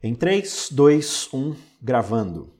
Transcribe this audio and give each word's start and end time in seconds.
Em 0.00 0.14
3, 0.14 0.68
2, 0.70 1.28
1, 1.34 1.56
gravando. 1.82 2.58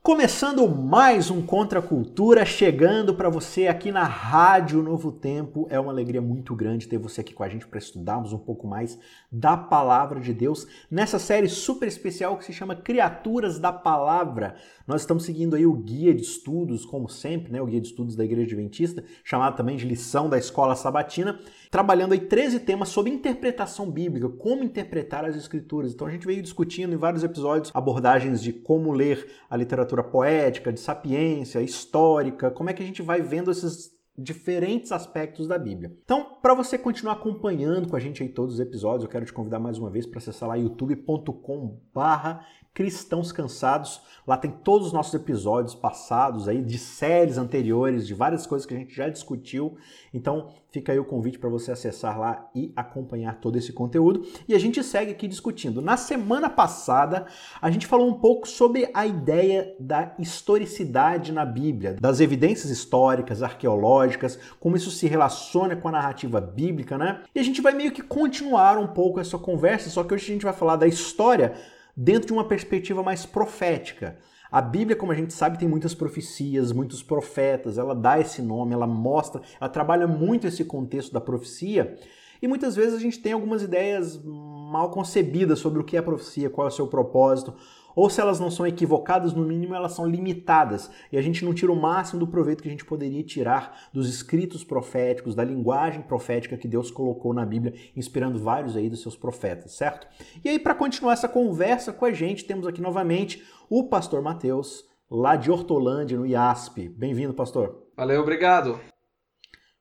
Começando 0.00 0.68
mais 0.68 1.28
um 1.30 1.40
Contra 1.40 1.78
a 1.78 1.82
Cultura, 1.82 2.44
chegando 2.44 3.14
para 3.14 3.28
você 3.28 3.66
aqui 3.68 3.90
na 3.90 4.04
Rádio 4.04 4.82
Novo 4.82 5.10
Tempo. 5.10 5.66
É 5.68 5.80
uma 5.80 5.90
alegria 5.90 6.20
muito 6.20 6.54
grande 6.54 6.86
ter 6.86 6.98
você 6.98 7.22
aqui 7.22 7.32
com 7.34 7.42
a 7.42 7.48
gente 7.48 7.66
para 7.66 7.78
estudarmos 7.78 8.32
um 8.32 8.38
pouco 8.38 8.68
mais 8.68 8.98
da 9.32 9.56
Palavra 9.56 10.20
de 10.20 10.34
Deus 10.34 10.66
nessa 10.90 11.18
série 11.18 11.48
super 11.48 11.88
especial 11.88 12.36
que 12.36 12.44
se 12.44 12.52
chama 12.52 12.76
Criaturas 12.76 13.58
da 13.58 13.72
Palavra. 13.72 14.56
Nós 14.86 15.00
estamos 15.00 15.24
seguindo 15.24 15.56
aí 15.56 15.64
o 15.64 15.72
guia 15.72 16.14
de 16.14 16.22
estudos, 16.22 16.84
como 16.84 17.08
sempre, 17.08 17.50
né, 17.50 17.62
o 17.62 17.66
guia 17.66 17.80
de 17.80 17.88
estudos 17.88 18.14
da 18.14 18.24
Igreja 18.26 18.46
Adventista, 18.46 19.02
chamado 19.24 19.56
também 19.56 19.76
de 19.76 19.86
lição 19.86 20.28
da 20.28 20.36
Escola 20.36 20.76
Sabatina, 20.76 21.40
trabalhando 21.74 22.12
aí 22.12 22.20
13 22.20 22.60
temas 22.60 22.88
sobre 22.88 23.10
interpretação 23.10 23.90
bíblica, 23.90 24.28
como 24.28 24.62
interpretar 24.62 25.24
as 25.24 25.34
escrituras. 25.34 25.92
Então 25.92 26.06
a 26.06 26.10
gente 26.12 26.24
veio 26.24 26.40
discutindo 26.40 26.94
em 26.94 26.96
vários 26.96 27.24
episódios 27.24 27.72
abordagens 27.74 28.40
de 28.40 28.52
como 28.52 28.92
ler 28.92 29.28
a 29.50 29.56
literatura 29.56 30.04
poética, 30.04 30.72
de 30.72 30.78
sapiência, 30.78 31.60
histórica, 31.60 32.48
como 32.48 32.70
é 32.70 32.72
que 32.72 32.80
a 32.80 32.86
gente 32.86 33.02
vai 33.02 33.20
vendo 33.20 33.50
esses 33.50 33.92
diferentes 34.16 34.92
aspectos 34.92 35.48
da 35.48 35.58
Bíblia. 35.58 35.92
Então, 36.04 36.38
para 36.40 36.54
você 36.54 36.78
continuar 36.78 37.14
acompanhando 37.14 37.88
com 37.88 37.96
a 37.96 38.00
gente 38.00 38.22
aí 38.22 38.28
todos 38.28 38.54
os 38.54 38.60
episódios, 38.60 39.02
eu 39.02 39.10
quero 39.10 39.26
te 39.26 39.32
convidar 39.32 39.58
mais 39.58 39.76
uma 39.76 39.90
vez 39.90 40.06
para 40.06 40.18
acessar 40.18 40.48
lá 40.48 40.54
youtube.com/barra 40.54 42.46
Cristãos 42.74 43.30
Cansados. 43.30 44.02
Lá 44.26 44.36
tem 44.36 44.50
todos 44.50 44.88
os 44.88 44.92
nossos 44.92 45.14
episódios 45.14 45.74
passados 45.74 46.48
aí, 46.48 46.60
de 46.60 46.76
séries 46.76 47.38
anteriores, 47.38 48.06
de 48.06 48.14
várias 48.14 48.46
coisas 48.46 48.66
que 48.66 48.74
a 48.74 48.76
gente 48.76 48.94
já 48.94 49.08
discutiu. 49.08 49.76
Então 50.12 50.48
fica 50.72 50.90
aí 50.90 50.98
o 50.98 51.04
convite 51.04 51.38
para 51.38 51.48
você 51.48 51.70
acessar 51.70 52.18
lá 52.18 52.50
e 52.52 52.72
acompanhar 52.74 53.38
todo 53.38 53.56
esse 53.56 53.72
conteúdo. 53.72 54.26
E 54.48 54.54
a 54.54 54.58
gente 54.58 54.82
segue 54.82 55.12
aqui 55.12 55.28
discutindo. 55.28 55.80
Na 55.80 55.96
semana 55.96 56.50
passada, 56.50 57.26
a 57.62 57.70
gente 57.70 57.86
falou 57.86 58.08
um 58.08 58.14
pouco 58.14 58.48
sobre 58.48 58.90
a 58.92 59.06
ideia 59.06 59.76
da 59.78 60.12
historicidade 60.18 61.30
na 61.30 61.44
Bíblia, 61.44 61.96
das 62.00 62.18
evidências 62.18 62.72
históricas, 62.72 63.40
arqueológicas, 63.40 64.36
como 64.58 64.76
isso 64.76 64.90
se 64.90 65.06
relaciona 65.06 65.76
com 65.76 65.86
a 65.86 65.92
narrativa 65.92 66.40
bíblica, 66.40 66.98
né? 66.98 67.22
E 67.32 67.38
a 67.38 67.42
gente 67.44 67.60
vai 67.60 67.72
meio 67.72 67.92
que 67.92 68.02
continuar 68.02 68.78
um 68.78 68.88
pouco 68.88 69.20
essa 69.20 69.38
conversa, 69.38 69.90
só 69.90 70.02
que 70.02 70.12
hoje 70.12 70.24
a 70.24 70.32
gente 70.32 70.44
vai 70.44 70.54
falar 70.54 70.74
da 70.74 70.88
história 70.88 71.54
dentro 71.96 72.26
de 72.26 72.32
uma 72.32 72.44
perspectiva 72.46 73.02
mais 73.02 73.24
profética. 73.24 74.18
A 74.50 74.60
Bíblia, 74.60 74.96
como 74.96 75.10
a 75.10 75.14
gente 75.14 75.32
sabe, 75.32 75.58
tem 75.58 75.68
muitas 75.68 75.94
profecias, 75.94 76.70
muitos 76.70 77.02
profetas, 77.02 77.76
ela 77.76 77.94
dá 77.94 78.20
esse 78.20 78.40
nome, 78.40 78.72
ela 78.72 78.86
mostra, 78.86 79.42
ela 79.60 79.68
trabalha 79.68 80.06
muito 80.06 80.46
esse 80.46 80.64
contexto 80.64 81.12
da 81.12 81.20
profecia. 81.20 81.98
E 82.40 82.46
muitas 82.46 82.76
vezes 82.76 82.94
a 82.94 83.00
gente 83.00 83.18
tem 83.20 83.32
algumas 83.32 83.62
ideias 83.62 84.20
mal 84.24 84.90
concebidas 84.90 85.58
sobre 85.58 85.80
o 85.80 85.84
que 85.84 85.96
é 85.96 86.02
profecia, 86.02 86.50
qual 86.50 86.66
é 86.66 86.70
o 86.70 86.72
seu 86.72 86.86
propósito, 86.86 87.54
ou 87.94 88.10
se 88.10 88.20
elas 88.20 88.40
não 88.40 88.50
são 88.50 88.66
equivocadas, 88.66 89.32
no 89.32 89.44
mínimo 89.44 89.74
elas 89.74 89.92
são 89.92 90.06
limitadas, 90.06 90.90
e 91.12 91.18
a 91.18 91.22
gente 91.22 91.44
não 91.44 91.54
tira 91.54 91.72
o 91.72 91.80
máximo 91.80 92.20
do 92.20 92.26
proveito 92.26 92.62
que 92.62 92.68
a 92.68 92.70
gente 92.70 92.84
poderia 92.84 93.22
tirar 93.22 93.88
dos 93.92 94.08
escritos 94.08 94.64
proféticos, 94.64 95.34
da 95.34 95.44
linguagem 95.44 96.02
profética 96.02 96.56
que 96.56 96.68
Deus 96.68 96.90
colocou 96.90 97.32
na 97.32 97.44
Bíblia, 97.44 97.74
inspirando 97.96 98.38
vários 98.38 98.76
aí 98.76 98.88
dos 98.88 99.02
seus 99.02 99.16
profetas, 99.16 99.72
certo? 99.72 100.06
E 100.44 100.48
aí, 100.48 100.58
para 100.58 100.74
continuar 100.74 101.12
essa 101.12 101.28
conversa 101.28 101.92
com 101.92 102.04
a 102.04 102.12
gente, 102.12 102.44
temos 102.44 102.66
aqui 102.66 102.80
novamente 102.80 103.44
o 103.68 103.88
pastor 103.88 104.22
Mateus, 104.22 104.84
lá 105.10 105.36
de 105.36 105.50
Hortolândia, 105.50 106.18
no 106.18 106.26
IASP. 106.26 106.88
Bem-vindo, 106.88 107.34
pastor. 107.34 107.84
Valeu, 107.96 108.20
obrigado. 108.20 108.80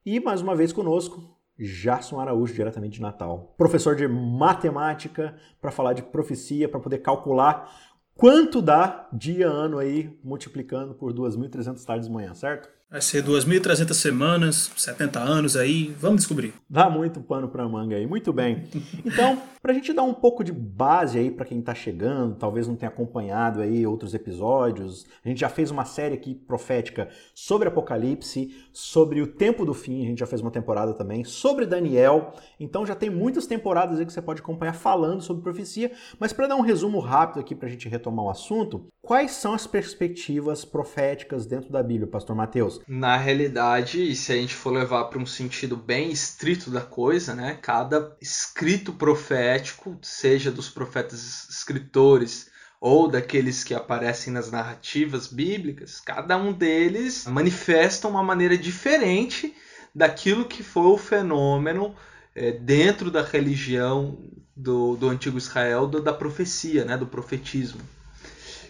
E 0.05 0.19
mais 0.19 0.41
uma 0.41 0.55
vez 0.55 0.73
conosco, 0.73 1.33
Jarson 1.57 2.19
Araújo, 2.19 2.53
diretamente 2.53 2.95
de 2.95 3.01
Natal. 3.01 3.53
Professor 3.57 3.95
de 3.95 4.07
matemática, 4.07 5.35
para 5.61 5.71
falar 5.71 5.93
de 5.93 6.03
profecia, 6.03 6.67
para 6.67 6.79
poder 6.79 6.99
calcular 6.99 7.71
Quanto 8.15 8.61
dá 8.61 9.07
dia 9.11 9.47
ano 9.47 9.79
aí 9.79 10.19
multiplicando 10.23 10.93
por 10.93 11.11
2.300 11.13 11.83
tardes 11.83 12.07
de 12.07 12.13
manhã, 12.13 12.33
certo? 12.33 12.69
Vai 12.93 13.01
ser 13.01 13.23
2.300 13.23 13.91
semanas, 13.95 14.71
70 14.77 15.19
anos 15.19 15.57
aí, 15.57 15.95
vamos 15.99 16.17
descobrir. 16.17 16.53
Dá 16.69 16.87
muito 16.91 17.19
pano 17.21 17.47
para 17.47 17.67
manga 17.67 17.95
aí, 17.95 18.05
muito 18.05 18.31
bem. 18.31 18.65
Então, 19.03 19.41
para 19.61 19.71
a 19.71 19.75
gente 19.75 19.93
dar 19.93 20.03
um 20.03 20.13
pouco 20.13 20.43
de 20.43 20.51
base 20.51 21.17
aí 21.17 21.31
para 21.31 21.45
quem 21.45 21.59
está 21.59 21.73
chegando, 21.73 22.35
talvez 22.35 22.67
não 22.67 22.75
tenha 22.75 22.89
acompanhado 22.89 23.61
aí 23.61 23.85
outros 23.85 24.13
episódios, 24.13 25.05
a 25.23 25.27
gente 25.27 25.39
já 25.39 25.49
fez 25.49 25.71
uma 25.71 25.85
série 25.85 26.15
aqui 26.15 26.35
profética 26.35 27.09
sobre 27.33 27.67
Apocalipse, 27.67 28.55
sobre 28.71 29.21
o 29.21 29.27
tempo 29.27 29.65
do 29.65 29.73
fim, 29.73 30.03
a 30.03 30.07
gente 30.07 30.19
já 30.19 30.25
fez 30.25 30.41
uma 30.41 30.51
temporada 30.51 30.93
também, 30.93 31.23
sobre 31.23 31.65
Daniel, 31.65 32.33
então 32.59 32.85
já 32.85 32.95
tem 32.95 33.09
muitas 33.09 33.45
temporadas 33.45 33.99
aí 33.99 34.05
que 34.05 34.13
você 34.13 34.21
pode 34.21 34.41
acompanhar 34.41 34.73
falando 34.73 35.21
sobre 35.21 35.43
profecia, 35.43 35.91
mas 36.19 36.33
para 36.33 36.47
dar 36.47 36.55
um 36.55 36.61
resumo 36.61 36.99
rápido 36.99 37.39
aqui 37.39 37.55
para 37.55 37.67
a 37.67 37.71
gente 37.71 37.89
retomar 37.89 38.25
o 38.25 38.29
assunto, 38.29 38.87
quais 39.01 39.31
são 39.31 39.53
as 39.53 39.67
perspectivas 39.67 40.65
proféticas 40.65 41.45
dentro 41.45 41.71
da 41.71 41.83
Bíblia, 41.83 42.07
Pastor 42.07 42.35
Mateus? 42.35 42.82
Na 42.87 43.15
realidade, 43.15 44.15
se 44.15 44.31
a 44.31 44.35
gente 44.35 44.53
for 44.53 44.71
levar 44.71 45.05
para 45.05 45.19
um 45.19 45.25
sentido 45.25 45.77
bem 45.77 46.11
estrito 46.11 46.69
da 46.69 46.81
coisa, 46.81 47.33
né, 47.33 47.57
cada 47.61 48.15
escrito 48.21 48.93
profético, 48.93 49.97
seja 50.01 50.51
dos 50.51 50.69
profetas 50.69 51.47
escritores 51.49 52.51
ou 52.81 53.07
daqueles 53.07 53.63
que 53.63 53.73
aparecem 53.73 54.33
nas 54.33 54.51
narrativas 54.51 55.27
bíblicas, 55.27 56.01
cada 56.01 56.35
um 56.35 56.51
deles 56.51 57.25
manifesta 57.25 58.07
uma 58.07 58.21
maneira 58.21 58.57
diferente 58.57 59.55
daquilo 59.95 60.45
que 60.45 60.61
foi 60.61 60.87
o 60.87 60.97
fenômeno 60.97 61.95
é, 62.35 62.51
dentro 62.51 63.09
da 63.09 63.21
religião 63.21 64.19
do, 64.55 64.97
do 64.97 65.07
antigo 65.07 65.37
Israel, 65.37 65.87
do, 65.87 66.01
da 66.01 66.11
profecia, 66.11 66.83
né, 66.83 66.97
do 66.97 67.07
profetismo. 67.07 67.81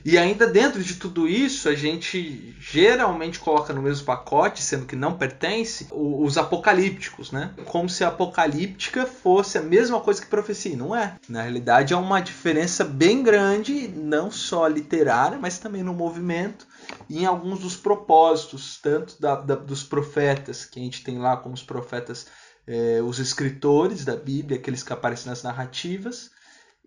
E 0.06 0.18
ainda 0.18 0.46
dentro 0.46 0.84
de 0.84 0.96
tudo 0.96 1.28
isso, 1.28 1.70
a 1.70 1.76
gente 1.76 2.56
geralmente 2.60 3.40
coloca 3.40 3.74
no 3.74 3.82
mesmo 3.82 4.06
pacote, 4.06 4.62
sendo 4.62 4.86
que 4.86 4.96
não 4.96 5.18
pertence, 5.18 5.88
os 5.92 6.38
apocalípticos, 6.38 7.32
né? 7.32 7.54
Como 7.66 7.88
se 7.88 8.04
a 8.04 8.10
apocalíptica 8.10 9.06
fosse 9.06 9.58
a 9.58 9.62
mesma 9.62 10.02
coisa 10.02 10.22
que 10.22 10.28
profecia. 10.28 10.76
Não 10.76 10.94
é. 10.94 11.16
Na 11.30 11.44
realidade, 11.44 11.94
há 11.94 11.98
uma 11.98 12.20
diferença 12.20 12.84
bem 12.84 13.24
grande, 13.24 13.88
não 13.88 14.30
só 14.30 14.68
literária, 14.68 15.38
mas 15.40 15.58
também 15.58 15.84
no 15.84 15.94
movimento 15.94 16.68
e 17.10 17.20
em 17.24 17.26
alguns 17.26 17.60
dos 17.60 17.76
propósitos, 17.76 18.80
tanto 18.82 19.20
da, 19.22 19.36
da, 19.36 19.56
dos 19.56 19.84
profetas, 19.84 20.66
que 20.66 20.80
a 20.80 20.84
gente 20.84 21.04
tem 21.04 21.18
lá 21.18 21.38
como 21.38 21.56
os 21.56 21.64
profetas, 21.64 22.28
eh, 22.68 23.02
os 23.02 23.20
escritores 23.20 24.04
da 24.04 24.16
Bíblia, 24.16 24.60
aqueles 24.60 24.84
que 24.84 24.92
aparecem 24.92 25.28
nas 25.28 25.44
narrativas, 25.44 26.32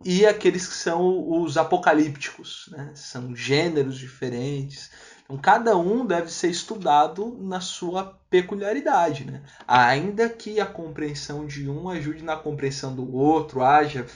e 0.05 0.27
aqueles 0.27 0.67
que 0.67 0.75
são 0.75 1.41
os 1.41 1.57
apocalípticos, 1.57 2.69
né? 2.71 2.91
são 2.95 3.35
gêneros 3.35 3.99
diferentes. 3.99 4.91
Então, 5.25 5.37
cada 5.39 5.77
um 5.77 6.07
deve 6.07 6.31
ser 6.31 6.49
estudado 6.49 7.37
na 7.41 7.61
sua 7.61 8.19
peculiaridade, 8.31 9.25
né? 9.25 9.43
ainda 9.67 10.29
que 10.29 10.61
a 10.61 10.67
compreensão 10.67 11.47
de 11.47 11.69
um 11.69 11.89
ajude 11.89 12.23
na 12.23 12.37
compreensão 12.37 12.95
do 12.95 13.13
outro, 13.15 13.63
haja 13.63 14.07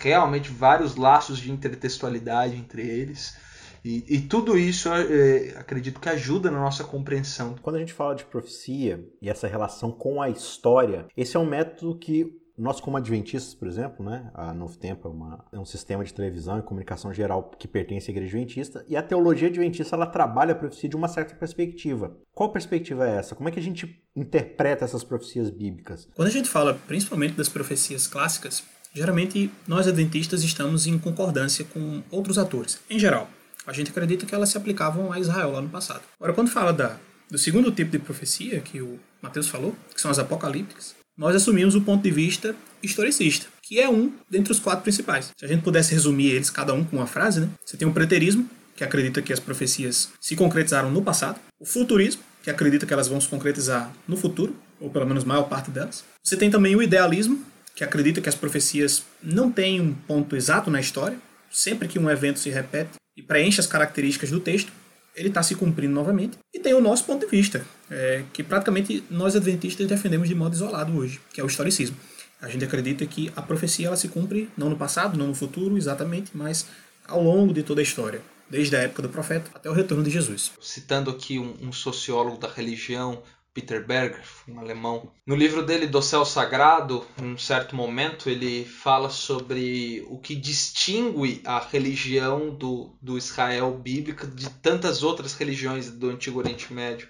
realmente 0.00 0.50
vários 0.50 0.96
laços 0.96 1.38
de 1.38 1.50
intertextualidade 1.50 2.56
entre 2.56 2.82
eles. 2.82 3.36
E, 3.84 4.02
e, 4.08 4.20
tudo 4.22 4.56
isso, 4.56 4.88
é, 4.88 5.58
acredito 5.58 6.00
que 6.00 6.08
ajuda 6.08 6.50
na 6.50 6.58
nossa 6.58 6.82
compreensão. 6.84 7.54
Quando 7.60 7.76
a 7.76 7.80
gente 7.80 7.92
fala 7.92 8.14
de 8.14 8.24
profecia 8.24 9.06
e 9.20 9.28
essa 9.28 9.46
relação 9.46 9.92
com 9.92 10.22
a 10.22 10.30
história, 10.30 11.06
esse 11.14 11.36
é 11.36 11.40
um 11.40 11.44
método 11.44 11.98
que 11.98 12.34
nós, 12.56 12.80
como 12.80 12.96
adventistas, 12.96 13.52
por 13.54 13.66
exemplo, 13.66 14.04
né, 14.04 14.30
a 14.32 14.54
Novo 14.54 14.76
Tempo 14.78 15.08
é, 15.08 15.10
uma, 15.10 15.44
é, 15.52 15.58
um 15.58 15.64
sistema 15.64 16.04
de 16.04 16.14
televisão 16.14 16.58
e 16.58 16.62
comunicação 16.62 17.12
geral 17.12 17.50
que 17.58 17.66
pertence 17.66 18.10
à 18.10 18.12
igreja 18.12 18.36
adventista, 18.36 18.84
e 18.88 18.96
a 18.96 19.02
teologia 19.02 19.48
adventista 19.48 19.96
ela 19.96 20.06
trabalha 20.06 20.52
a 20.52 20.54
profecia 20.54 20.88
de 20.88 20.96
uma 20.96 21.08
certa 21.08 21.34
perspectiva. 21.34 22.16
Qual 22.32 22.52
perspectiva 22.52 23.08
é 23.08 23.16
essa? 23.16 23.34
Como 23.34 23.48
é 23.48 23.52
que 23.52 23.58
a 23.58 23.62
gente 23.62 24.00
interpreta 24.14 24.84
essas 24.84 25.02
profecias 25.02 25.50
bíblicas? 25.50 26.08
Quando 26.14 26.28
a 26.28 26.30
gente 26.30 26.48
fala 26.48 26.74
principalmente 26.86 27.34
das 27.34 27.48
profecias 27.48 28.06
clássicas, 28.06 28.62
geralmente 28.94 29.50
nós 29.66 29.88
adventistas 29.88 30.44
estamos 30.44 30.86
em 30.86 30.96
concordância 30.98 31.64
com 31.64 32.02
outros 32.10 32.38
atores. 32.38 32.78
Em 32.88 32.98
geral, 32.98 33.28
a 33.66 33.72
gente 33.72 33.90
acredita 33.90 34.26
que 34.26 34.34
elas 34.34 34.50
se 34.50 34.56
aplicavam 34.56 35.12
a 35.12 35.18
Israel 35.18 35.50
lá 35.50 35.60
no 35.60 35.68
passado. 35.68 36.02
Agora, 36.20 36.32
quando 36.32 36.50
fala 36.50 36.72
da, 36.72 36.98
do 37.28 37.38
segundo 37.38 37.72
tipo 37.72 37.90
de 37.90 37.98
profecia 37.98 38.60
que 38.60 38.80
o 38.80 39.00
Mateus 39.20 39.48
falou, 39.48 39.74
que 39.92 40.00
são 40.00 40.10
as 40.10 40.18
apocalípticas, 40.18 40.94
nós 41.16 41.36
assumimos 41.36 41.74
o 41.74 41.80
ponto 41.80 42.02
de 42.02 42.10
vista 42.10 42.54
historicista, 42.82 43.46
que 43.62 43.80
é 43.80 43.88
um 43.88 44.12
dentre 44.28 44.52
os 44.52 44.58
quatro 44.58 44.82
principais. 44.82 45.30
Se 45.36 45.44
a 45.44 45.48
gente 45.48 45.62
pudesse 45.62 45.92
resumir 45.92 46.30
eles 46.30 46.50
cada 46.50 46.74
um 46.74 46.84
com 46.84 46.96
uma 46.96 47.06
frase, 47.06 47.40
né? 47.40 47.48
Você 47.64 47.76
tem 47.76 47.86
o 47.88 47.92
preterismo, 47.92 48.48
que 48.76 48.82
acredita 48.82 49.22
que 49.22 49.32
as 49.32 49.38
profecias 49.38 50.10
se 50.20 50.34
concretizaram 50.34 50.90
no 50.90 51.02
passado, 51.02 51.38
o 51.60 51.64
futurismo, 51.64 52.22
que 52.42 52.50
acredita 52.50 52.84
que 52.84 52.92
elas 52.92 53.08
vão 53.08 53.20
se 53.20 53.28
concretizar 53.28 53.92
no 54.06 54.16
futuro, 54.16 54.54
ou 54.80 54.90
pelo 54.90 55.06
menos 55.06 55.24
maior 55.24 55.44
parte 55.44 55.70
delas. 55.70 56.04
Você 56.22 56.36
tem 56.36 56.50
também 56.50 56.74
o 56.74 56.82
idealismo, 56.82 57.42
que 57.74 57.84
acredita 57.84 58.20
que 58.20 58.28
as 58.28 58.34
profecias 58.34 59.04
não 59.22 59.50
têm 59.50 59.80
um 59.80 59.94
ponto 59.94 60.36
exato 60.36 60.70
na 60.70 60.80
história, 60.80 61.18
sempre 61.50 61.88
que 61.88 61.98
um 61.98 62.10
evento 62.10 62.38
se 62.38 62.50
repete 62.50 62.92
e 63.16 63.22
preenche 63.22 63.60
as 63.60 63.66
características 63.66 64.30
do 64.30 64.40
texto, 64.40 64.72
ele 65.14 65.28
está 65.28 65.42
se 65.42 65.54
cumprindo 65.54 65.94
novamente. 65.94 66.38
E 66.52 66.58
tem 66.58 66.74
o 66.74 66.80
nosso 66.80 67.04
ponto 67.04 67.24
de 67.24 67.30
vista, 67.30 67.64
é, 67.90 68.24
que 68.32 68.42
praticamente 68.42 69.04
nós 69.10 69.36
adventistas 69.36 69.86
defendemos 69.86 70.28
de 70.28 70.34
modo 70.34 70.54
isolado 70.54 70.96
hoje, 70.96 71.20
que 71.32 71.40
é 71.40 71.44
o 71.44 71.46
historicismo. 71.46 71.96
A 72.40 72.48
gente 72.48 72.64
acredita 72.64 73.06
que 73.06 73.32
a 73.34 73.42
profecia 73.42 73.86
ela 73.86 73.96
se 73.96 74.08
cumpre 74.08 74.50
não 74.56 74.68
no 74.68 74.76
passado, 74.76 75.16
não 75.16 75.28
no 75.28 75.34
futuro 75.34 75.76
exatamente, 75.76 76.30
mas 76.34 76.66
ao 77.06 77.22
longo 77.22 77.54
de 77.54 77.62
toda 77.62 77.80
a 77.80 77.82
história, 77.82 78.20
desde 78.50 78.76
a 78.76 78.80
época 78.80 79.02
do 79.02 79.08
profeta 79.08 79.50
até 79.54 79.70
o 79.70 79.72
retorno 79.72 80.04
de 80.04 80.10
Jesus. 80.10 80.52
Citando 80.60 81.10
aqui 81.10 81.38
um, 81.38 81.54
um 81.62 81.72
sociólogo 81.72 82.38
da 82.38 82.48
religião, 82.48 83.22
Peter 83.54 83.86
Berger, 83.86 84.20
um 84.48 84.58
alemão. 84.58 85.12
No 85.24 85.36
livro 85.36 85.64
dele 85.64 85.86
Do 85.86 86.02
Céu 86.02 86.24
Sagrado, 86.24 87.06
em 87.22 87.34
um 87.34 87.38
certo 87.38 87.76
momento, 87.76 88.28
ele 88.28 88.64
fala 88.64 89.08
sobre 89.08 90.04
o 90.08 90.18
que 90.18 90.34
distingue 90.34 91.40
a 91.44 91.60
religião 91.60 92.52
do, 92.52 92.98
do 93.00 93.16
Israel 93.16 93.78
bíblica 93.78 94.26
de 94.26 94.50
tantas 94.50 95.04
outras 95.04 95.34
religiões 95.34 95.88
do 95.88 96.10
Antigo 96.10 96.40
Oriente 96.40 96.72
Médio. 96.72 97.08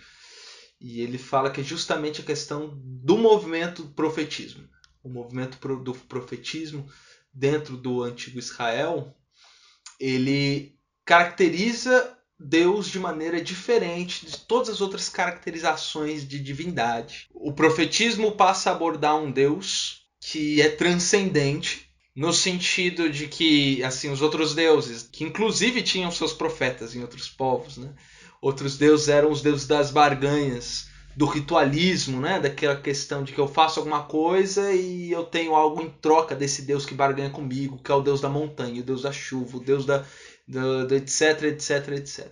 E 0.79 1.01
ele 1.01 1.17
fala 1.17 1.51
que 1.51 1.63
é 1.63 1.65
justamente 1.65 2.21
a 2.21 2.25
questão 2.25 2.79
do 2.79 3.17
movimento 3.17 3.87
profetismo. 3.95 4.69
O 5.03 5.09
movimento 5.09 5.59
do 5.79 5.95
profetismo 5.95 6.87
dentro 7.33 7.75
do 7.75 8.03
Antigo 8.03 8.39
Israel, 8.39 9.17
ele 9.99 10.79
caracteriza 11.07 12.19
Deus 12.39 12.89
de 12.89 12.99
maneira 12.99 13.41
diferente 13.41 14.27
de 14.27 14.39
todas 14.39 14.69
as 14.69 14.81
outras 14.81 15.09
caracterizações 15.09 16.27
de 16.27 16.39
divindade. 16.39 17.29
O 17.33 17.53
profetismo 17.53 18.33
passa 18.33 18.71
a 18.71 18.73
abordar 18.75 19.17
um 19.17 19.31
Deus 19.31 20.03
que 20.21 20.61
é 20.61 20.69
transcendente, 20.69 21.89
no 22.17 22.33
sentido 22.33 23.11
de 23.11 23.29
que 23.29 23.83
assim 23.85 24.11
os 24.11 24.23
outros 24.23 24.55
deuses, 24.55 25.09
que 25.11 25.25
inclusive 25.25 25.83
tinham 25.83 26.11
seus 26.11 26.33
profetas 26.33 26.95
em 26.95 27.03
outros 27.03 27.29
povos, 27.29 27.77
né? 27.77 27.93
Outros 28.41 28.77
deuses 28.77 29.09
eram 29.09 29.31
os 29.31 29.43
deuses 29.43 29.67
das 29.67 29.91
barganhas, 29.91 30.87
do 31.17 31.27
ritualismo, 31.27 32.21
né? 32.21 32.41
Daquela 32.41 32.77
questão 32.77 33.23
de 33.23 33.33
que 33.33 33.39
eu 33.39 33.47
faço 33.47 33.79
alguma 33.81 34.03
coisa 34.03 34.73
e 34.73 35.11
eu 35.11 35.25
tenho 35.25 35.55
algo 35.55 35.81
em 35.81 35.89
troca 35.89 36.35
desse 36.35 36.63
Deus 36.63 36.85
que 36.85 36.95
barganha 36.95 37.31
comigo, 37.31 37.81
que 37.83 37.91
é 37.91 37.95
o 37.95 38.03
Deus 38.03 38.21
da 38.21 38.29
montanha, 38.29 38.81
o 38.81 38.85
Deus 38.85 39.03
da 39.03 39.13
chuva, 39.13 39.57
o 39.57 39.61
Deus 39.61 39.87
da 39.87 40.05
do, 40.47 40.87
do 40.87 40.95
etc, 40.95 41.43
etc, 41.45 41.89
etc. 41.97 42.29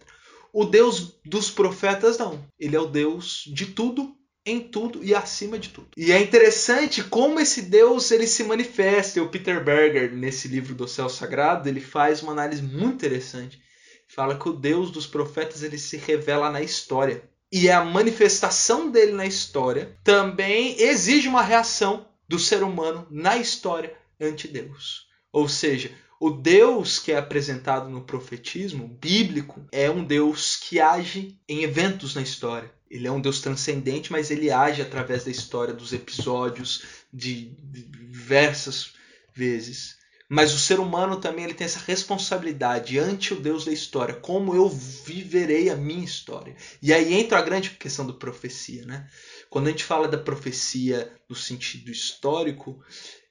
O 0.53 0.64
Deus 0.64 1.19
dos 1.25 1.50
profetas 1.50 2.19
não. 2.19 2.44
Ele 2.59 2.76
é 2.76 2.81
o 2.81 2.87
Deus 2.87 3.44
de 3.47 3.67
tudo, 3.67 4.14
em 4.44 4.61
tudo 4.61 5.03
e 5.03 5.14
acima 5.14 5.59
de 5.59 5.70
tudo. 5.70 5.88
E 5.97 6.12
é 6.12 6.20
interessante 6.20 7.03
como 7.03 7.41
esse 7.41 7.62
Deus 7.62 8.11
ele 8.11 8.26
se 8.26 8.44
manifesta. 8.44 9.23
O 9.23 9.29
Peter 9.29 9.64
Berger, 9.64 10.12
nesse 10.12 10.49
livro 10.49 10.75
do 10.75 10.87
Céu 10.87 11.09
Sagrado, 11.09 11.69
ele 11.69 11.81
faz 11.81 12.23
uma 12.23 12.32
análise 12.32 12.62
muito 12.62 12.94
interessante. 12.94 13.62
Fala 14.09 14.38
que 14.38 14.49
o 14.49 14.53
Deus 14.53 14.91
dos 14.91 15.06
profetas 15.06 15.62
ele 15.62 15.79
se 15.79 15.97
revela 15.97 16.50
na 16.50 16.61
história. 16.61 17.23
E 17.50 17.70
a 17.70 17.85
manifestação 17.85 18.91
dele 18.91 19.12
na 19.12 19.26
história 19.26 19.97
também 20.05 20.81
exige 20.81 21.29
uma 21.29 21.43
reação 21.43 22.06
do 22.29 22.38
ser 22.38 22.62
humano 22.62 23.06
na 23.11 23.37
história 23.37 23.94
ante 24.20 24.49
Deus. 24.49 25.06
Ou 25.32 25.49
seja, 25.49 25.91
o 26.23 26.31
Deus 26.31 27.01
que 27.01 27.11
é 27.11 27.17
apresentado 27.17 27.91
no 27.91 28.03
profetismo 28.03 28.87
bíblico 28.87 29.67
é 29.73 29.91
um 29.91 30.05
Deus 30.05 30.55
que 30.55 30.79
age 30.79 31.37
em 31.49 31.65
eventos 31.65 32.15
na 32.15 32.23
história. 32.23 32.73
Ele 32.89 33.09
é 33.09 33.11
um 33.11 33.21
Deus 33.21 33.41
transcendente, 33.41 34.13
mas 34.13 34.31
ele 34.31 34.49
age 34.49 34.81
através 34.81 35.25
da 35.25 35.33
história, 35.33 35.75
dos 35.75 35.93
episódios, 35.93 36.85
de 37.13 37.57
diversas 37.59 38.93
vezes. 39.35 39.97
Mas 40.29 40.55
o 40.55 40.61
ser 40.61 40.79
humano 40.79 41.17
também 41.17 41.45
ele 41.45 41.55
tem 41.55 41.65
essa 41.65 41.81
responsabilidade 41.81 43.01
ante 43.01 43.35
o 43.35 43.41
Deus 43.41 43.65
da 43.65 43.73
história. 43.73 44.15
Como 44.15 44.55
eu 44.55 44.69
viverei 44.69 45.71
a 45.71 45.77
minha 45.77 46.05
história? 46.05 46.55
E 46.81 46.93
aí 46.93 47.15
entra 47.15 47.41
a 47.41 47.43
grande 47.43 47.71
questão 47.71 48.07
da 48.07 48.13
profecia. 48.13 48.87
Né? 48.87 49.09
Quando 49.51 49.67
a 49.67 49.71
gente 49.73 49.83
fala 49.83 50.07
da 50.07 50.19
profecia 50.19 51.13
no 51.29 51.35
sentido 51.35 51.91
histórico, 51.91 52.81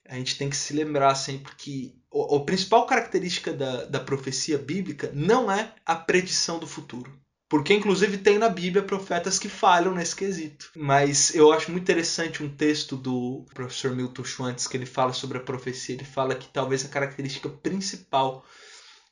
a 0.05 0.15
gente 0.15 0.37
tem 0.37 0.49
que 0.49 0.57
se 0.57 0.73
lembrar 0.73 1.15
sempre 1.15 1.55
que 1.55 2.00
a, 2.13 2.39
principal 2.41 2.85
característica 2.85 3.53
da, 3.53 3.85
da 3.85 3.99
profecia 3.99 4.57
bíblica 4.57 5.11
não 5.13 5.51
é 5.51 5.73
a 5.85 5.95
predição 5.95 6.59
do 6.59 6.67
futuro. 6.67 7.19
Porque, 7.47 7.73
inclusive, 7.73 8.17
tem 8.17 8.37
na 8.37 8.47
Bíblia 8.47 8.81
profetas 8.81 9.37
que 9.37 9.49
falham 9.49 9.93
nesse 9.93 10.15
quesito. 10.15 10.71
Mas 10.73 11.35
eu 11.35 11.51
acho 11.51 11.69
muito 11.69 11.83
interessante 11.83 12.41
um 12.41 12.47
texto 12.47 12.95
do 12.95 13.45
professor 13.53 13.93
Milton 13.93 14.23
Schwantz 14.23 14.67
que 14.67 14.77
ele 14.77 14.85
fala 14.85 15.11
sobre 15.11 15.37
a 15.37 15.41
profecia. 15.41 15.95
Ele 15.95 16.05
fala 16.05 16.33
que 16.33 16.47
talvez 16.47 16.85
a 16.85 16.89
característica 16.89 17.49
principal 17.49 18.45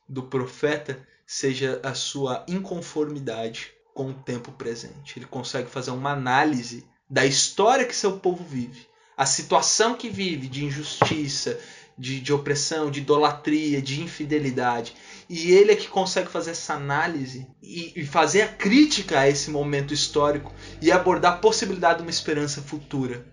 do 0.07 0.23
profeta 0.23 1.05
seja 1.27 1.81
a 1.83 1.93
sua 1.93 2.45
inconformidade 2.47 3.73
com 3.93 4.11
o 4.11 4.13
tempo 4.13 4.53
presente. 4.53 5.19
Ele 5.19 5.25
consegue 5.25 5.69
fazer 5.69 5.91
uma 5.91 6.13
análise 6.13 6.87
da 7.09 7.25
história 7.25 7.85
que 7.85 7.95
seu 7.95 8.19
povo 8.19 8.43
vive 8.43 8.89
a 9.19 9.25
situação 9.25 9.95
que 9.95 10.09
vive 10.09 10.47
de 10.47 10.63
injustiça, 10.63 11.59
de, 11.99 12.21
de 12.21 12.31
opressão, 12.31 12.89
de 12.89 13.01
idolatria, 13.01 13.81
de 13.81 14.01
infidelidade. 14.01 14.95
E 15.29 15.51
ele 15.51 15.73
é 15.73 15.75
que 15.75 15.89
consegue 15.89 16.29
fazer 16.29 16.51
essa 16.51 16.73
análise 16.73 17.45
e, 17.61 17.91
e, 17.95 18.05
fazer 18.05 18.43
a 18.43 18.47
crítica 18.47 19.19
a 19.19 19.27
esse 19.27 19.51
momento 19.51 19.93
histórico 19.93 20.53
e 20.81 20.91
abordar 20.91 21.33
a 21.33 21.37
possibilidade 21.37 21.97
de 21.97 22.03
uma 22.03 22.09
esperança 22.09 22.61
futura, 22.61 23.25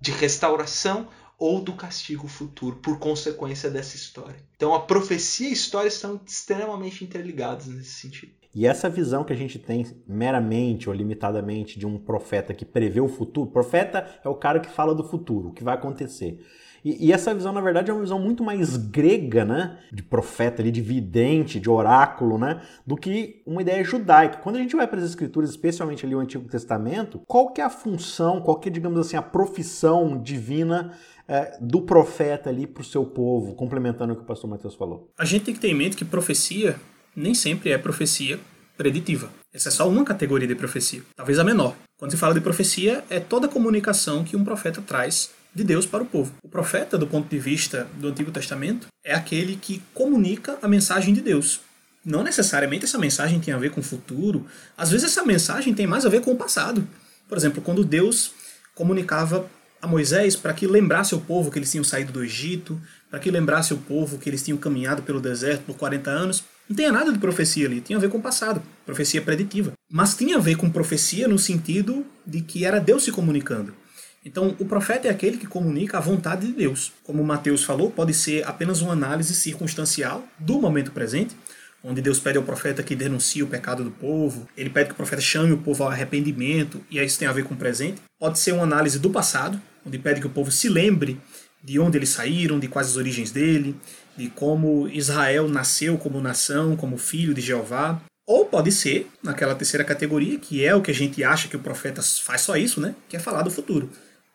de 0.00 0.10
restauração 0.10 1.06
ou 1.38 1.60
do 1.60 1.74
castigo 1.74 2.26
futuro, 2.26 2.76
por 2.76 2.98
consequência 2.98 3.68
dessa 3.68 3.94
história. 3.94 4.36
Então 4.56 4.74
a 4.74 4.80
profecia 4.80 5.48
e 5.48 5.50
a 5.50 5.52
história 5.52 5.88
estão 5.88 6.18
extremamente 6.26 7.04
interligadas 7.04 7.66
nesse 7.66 7.90
sentido. 7.90 8.32
E 8.54 8.66
essa 8.66 8.88
visão 8.88 9.24
que 9.24 9.32
a 9.32 9.36
gente 9.36 9.58
tem 9.58 9.84
meramente 10.06 10.88
ou 10.88 10.94
limitadamente 10.94 11.78
de 11.78 11.86
um 11.86 11.98
profeta 11.98 12.54
que 12.54 12.64
prevê 12.64 13.00
o 13.00 13.08
futuro, 13.08 13.50
profeta 13.50 14.20
é 14.24 14.28
o 14.28 14.34
cara 14.36 14.60
que 14.60 14.70
fala 14.70 14.94
do 14.94 15.02
futuro, 15.02 15.48
o 15.48 15.52
que 15.52 15.64
vai 15.64 15.74
acontecer. 15.74 16.38
E, 16.84 17.06
e, 17.06 17.12
essa 17.12 17.34
visão, 17.34 17.52
na 17.52 17.60
verdade, 17.60 17.90
é 17.90 17.94
uma 17.94 18.02
visão 18.02 18.18
muito 18.18 18.44
mais 18.44 18.76
grega, 18.76 19.44
né? 19.44 19.78
De 19.90 20.02
profeta 20.02 20.60
ali, 20.60 20.70
de 20.70 20.82
vidente, 20.82 21.58
de 21.58 21.70
oráculo, 21.70 22.36
né? 22.36 22.60
Do 22.86 22.96
que 22.96 23.42
uma 23.46 23.62
ideia 23.62 23.82
judaica. 23.82 24.38
Quando 24.38 24.56
a 24.56 24.58
gente 24.58 24.76
vai 24.76 24.86
para 24.86 24.98
as 24.98 25.04
escrituras, 25.06 25.50
especialmente 25.50 26.04
ali 26.04 26.14
o 26.14 26.20
Antigo 26.20 26.48
Testamento, 26.48 27.20
qual 27.26 27.52
que 27.52 27.60
é 27.60 27.64
a 27.64 27.70
função, 27.70 28.40
qual 28.40 28.58
que 28.58 28.68
é, 28.68 28.72
digamos 28.72 29.00
assim, 29.00 29.16
a 29.16 29.22
profissão 29.22 30.20
divina 30.20 30.92
é, 31.26 31.56
do 31.60 31.80
profeta 31.80 32.50
ali 32.50 32.66
para 32.66 32.82
o 32.82 32.84
seu 32.84 33.04
povo, 33.04 33.54
complementando 33.54 34.12
o 34.12 34.16
que 34.16 34.22
o 34.22 34.26
pastor 34.26 34.50
Mateus 34.50 34.74
falou? 34.74 35.10
A 35.18 35.24
gente 35.24 35.44
tem 35.44 35.54
que 35.54 35.60
ter 35.60 35.68
em 35.68 35.74
mente 35.74 35.96
que 35.96 36.04
profecia 36.04 36.76
nem 37.16 37.34
sempre 37.34 37.70
é 37.70 37.78
profecia 37.78 38.38
preditiva. 38.76 39.30
Essa 39.52 39.68
é 39.68 39.72
só 39.72 39.88
uma 39.88 40.04
categoria 40.04 40.48
de 40.48 40.54
profecia, 40.54 41.02
talvez 41.14 41.38
a 41.38 41.44
menor. 41.44 41.74
Quando 41.96 42.10
se 42.10 42.16
fala 42.16 42.34
de 42.34 42.40
profecia, 42.40 43.04
é 43.08 43.20
toda 43.20 43.46
a 43.46 43.48
comunicação 43.48 44.24
que 44.24 44.36
um 44.36 44.44
profeta 44.44 44.82
traz 44.82 45.30
de 45.54 45.62
Deus 45.62 45.86
para 45.86 46.02
o 46.02 46.06
povo. 46.06 46.32
O 46.42 46.48
profeta, 46.48 46.98
do 46.98 47.06
ponto 47.06 47.28
de 47.28 47.38
vista 47.38 47.86
do 47.98 48.08
Antigo 48.08 48.30
Testamento, 48.30 48.88
é 49.04 49.14
aquele 49.14 49.56
que 49.56 49.82
comunica 49.92 50.58
a 50.60 50.68
mensagem 50.68 51.14
de 51.14 51.20
Deus. 51.20 51.60
Não 52.04 52.22
necessariamente 52.22 52.84
essa 52.84 52.98
mensagem 52.98 53.40
tem 53.40 53.54
a 53.54 53.58
ver 53.58 53.70
com 53.70 53.80
o 53.80 53.84
futuro, 53.84 54.46
às 54.76 54.90
vezes 54.90 55.10
essa 55.10 55.24
mensagem 55.24 55.72
tem 55.72 55.86
mais 55.86 56.04
a 56.04 56.08
ver 56.08 56.20
com 56.20 56.32
o 56.32 56.36
passado. 56.36 56.86
Por 57.28 57.38
exemplo, 57.38 57.62
quando 57.62 57.84
Deus 57.84 58.32
comunicava 58.74 59.48
a 59.80 59.86
Moisés 59.86 60.34
para 60.34 60.52
que 60.52 60.66
lembrasse 60.66 61.14
o 61.14 61.20
povo 61.20 61.50
que 61.50 61.58
eles 61.58 61.70
tinham 61.70 61.84
saído 61.84 62.12
do 62.12 62.24
Egito, 62.24 62.80
para 63.10 63.20
que 63.20 63.30
lembrasse 63.30 63.72
o 63.72 63.78
povo 63.78 64.18
que 64.18 64.28
eles 64.28 64.42
tinham 64.42 64.58
caminhado 64.58 65.02
pelo 65.02 65.20
deserto 65.20 65.62
por 65.62 65.76
40 65.76 66.10
anos. 66.10 66.44
Não 66.68 66.74
tinha 66.74 66.90
nada 66.90 67.12
de 67.12 67.18
profecia 67.18 67.66
ali, 67.66 67.80
tinha 67.80 67.96
a 67.96 68.00
ver 68.00 68.08
com 68.10 68.18
o 68.18 68.22
passado, 68.22 68.62
profecia 68.84 69.22
preditiva. 69.22 69.72
Mas 69.90 70.14
tinha 70.16 70.36
a 70.36 70.40
ver 70.40 70.56
com 70.56 70.70
profecia 70.70 71.28
no 71.28 71.38
sentido 71.38 72.04
de 72.26 72.40
que 72.40 72.64
era 72.64 72.80
Deus 72.80 73.04
se 73.04 73.12
comunicando. 73.12 73.74
Então, 74.24 74.56
o 74.58 74.64
profeta 74.64 75.06
é 75.06 75.10
aquele 75.10 75.36
que 75.36 75.46
comunica 75.46 75.98
a 75.98 76.00
vontade 76.00 76.46
de 76.46 76.52
Deus. 76.52 76.92
Como 77.02 77.22
Mateus 77.22 77.62
falou, 77.62 77.90
pode 77.90 78.14
ser 78.14 78.46
apenas 78.46 78.80
uma 78.80 78.92
análise 78.92 79.34
circunstancial 79.34 80.26
do 80.38 80.58
momento 80.58 80.92
presente, 80.92 81.36
onde 81.82 82.00
Deus 82.00 82.18
pede 82.18 82.38
ao 82.38 82.44
profeta 82.44 82.82
que 82.82 82.96
denuncie 82.96 83.42
o 83.42 83.46
pecado 83.46 83.84
do 83.84 83.90
povo, 83.90 84.48
ele 84.56 84.70
pede 84.70 84.88
que 84.88 84.94
o 84.94 84.96
profeta 84.96 85.20
chame 85.20 85.52
o 85.52 85.58
povo 85.58 85.84
ao 85.84 85.90
arrependimento, 85.90 86.80
e 86.90 86.98
isso 86.98 87.18
tem 87.18 87.28
a 87.28 87.32
ver 87.32 87.44
com 87.44 87.52
o 87.52 87.58
presente. 87.58 88.00
Pode 88.18 88.38
ser 88.38 88.52
uma 88.52 88.62
análise 88.62 88.98
do 88.98 89.10
passado, 89.10 89.60
onde 89.84 89.98
pede 89.98 90.20
que 90.20 90.26
o 90.26 90.30
povo 90.30 90.50
se 90.50 90.70
lembre 90.70 91.20
de 91.62 91.78
onde 91.78 91.98
eles 91.98 92.08
saíram, 92.08 92.58
de 92.58 92.68
quais 92.68 92.88
as 92.88 92.96
origens 92.96 93.30
dele, 93.30 93.76
de 94.16 94.30
como 94.30 94.88
Israel 94.88 95.48
nasceu 95.48 95.98
como 95.98 96.20
nação, 96.22 96.76
como 96.76 96.96
filho 96.96 97.34
de 97.34 97.42
Jeová. 97.42 98.00
Ou 98.26 98.46
pode 98.46 98.72
ser, 98.72 99.06
naquela 99.22 99.54
terceira 99.54 99.84
categoria, 99.84 100.38
que 100.38 100.64
é 100.64 100.74
o 100.74 100.80
que 100.80 100.90
a 100.90 100.94
gente 100.94 101.22
acha 101.22 101.48
que 101.48 101.56
o 101.56 101.60
profeta 101.60 102.00
faz 102.02 102.40
só 102.40 102.56
isso, 102.56 102.80
né? 102.80 102.94
Que 103.06 103.16
é 103.16 103.20
falar 103.20 103.42
do 103.42 103.50
futuro. 103.50 103.90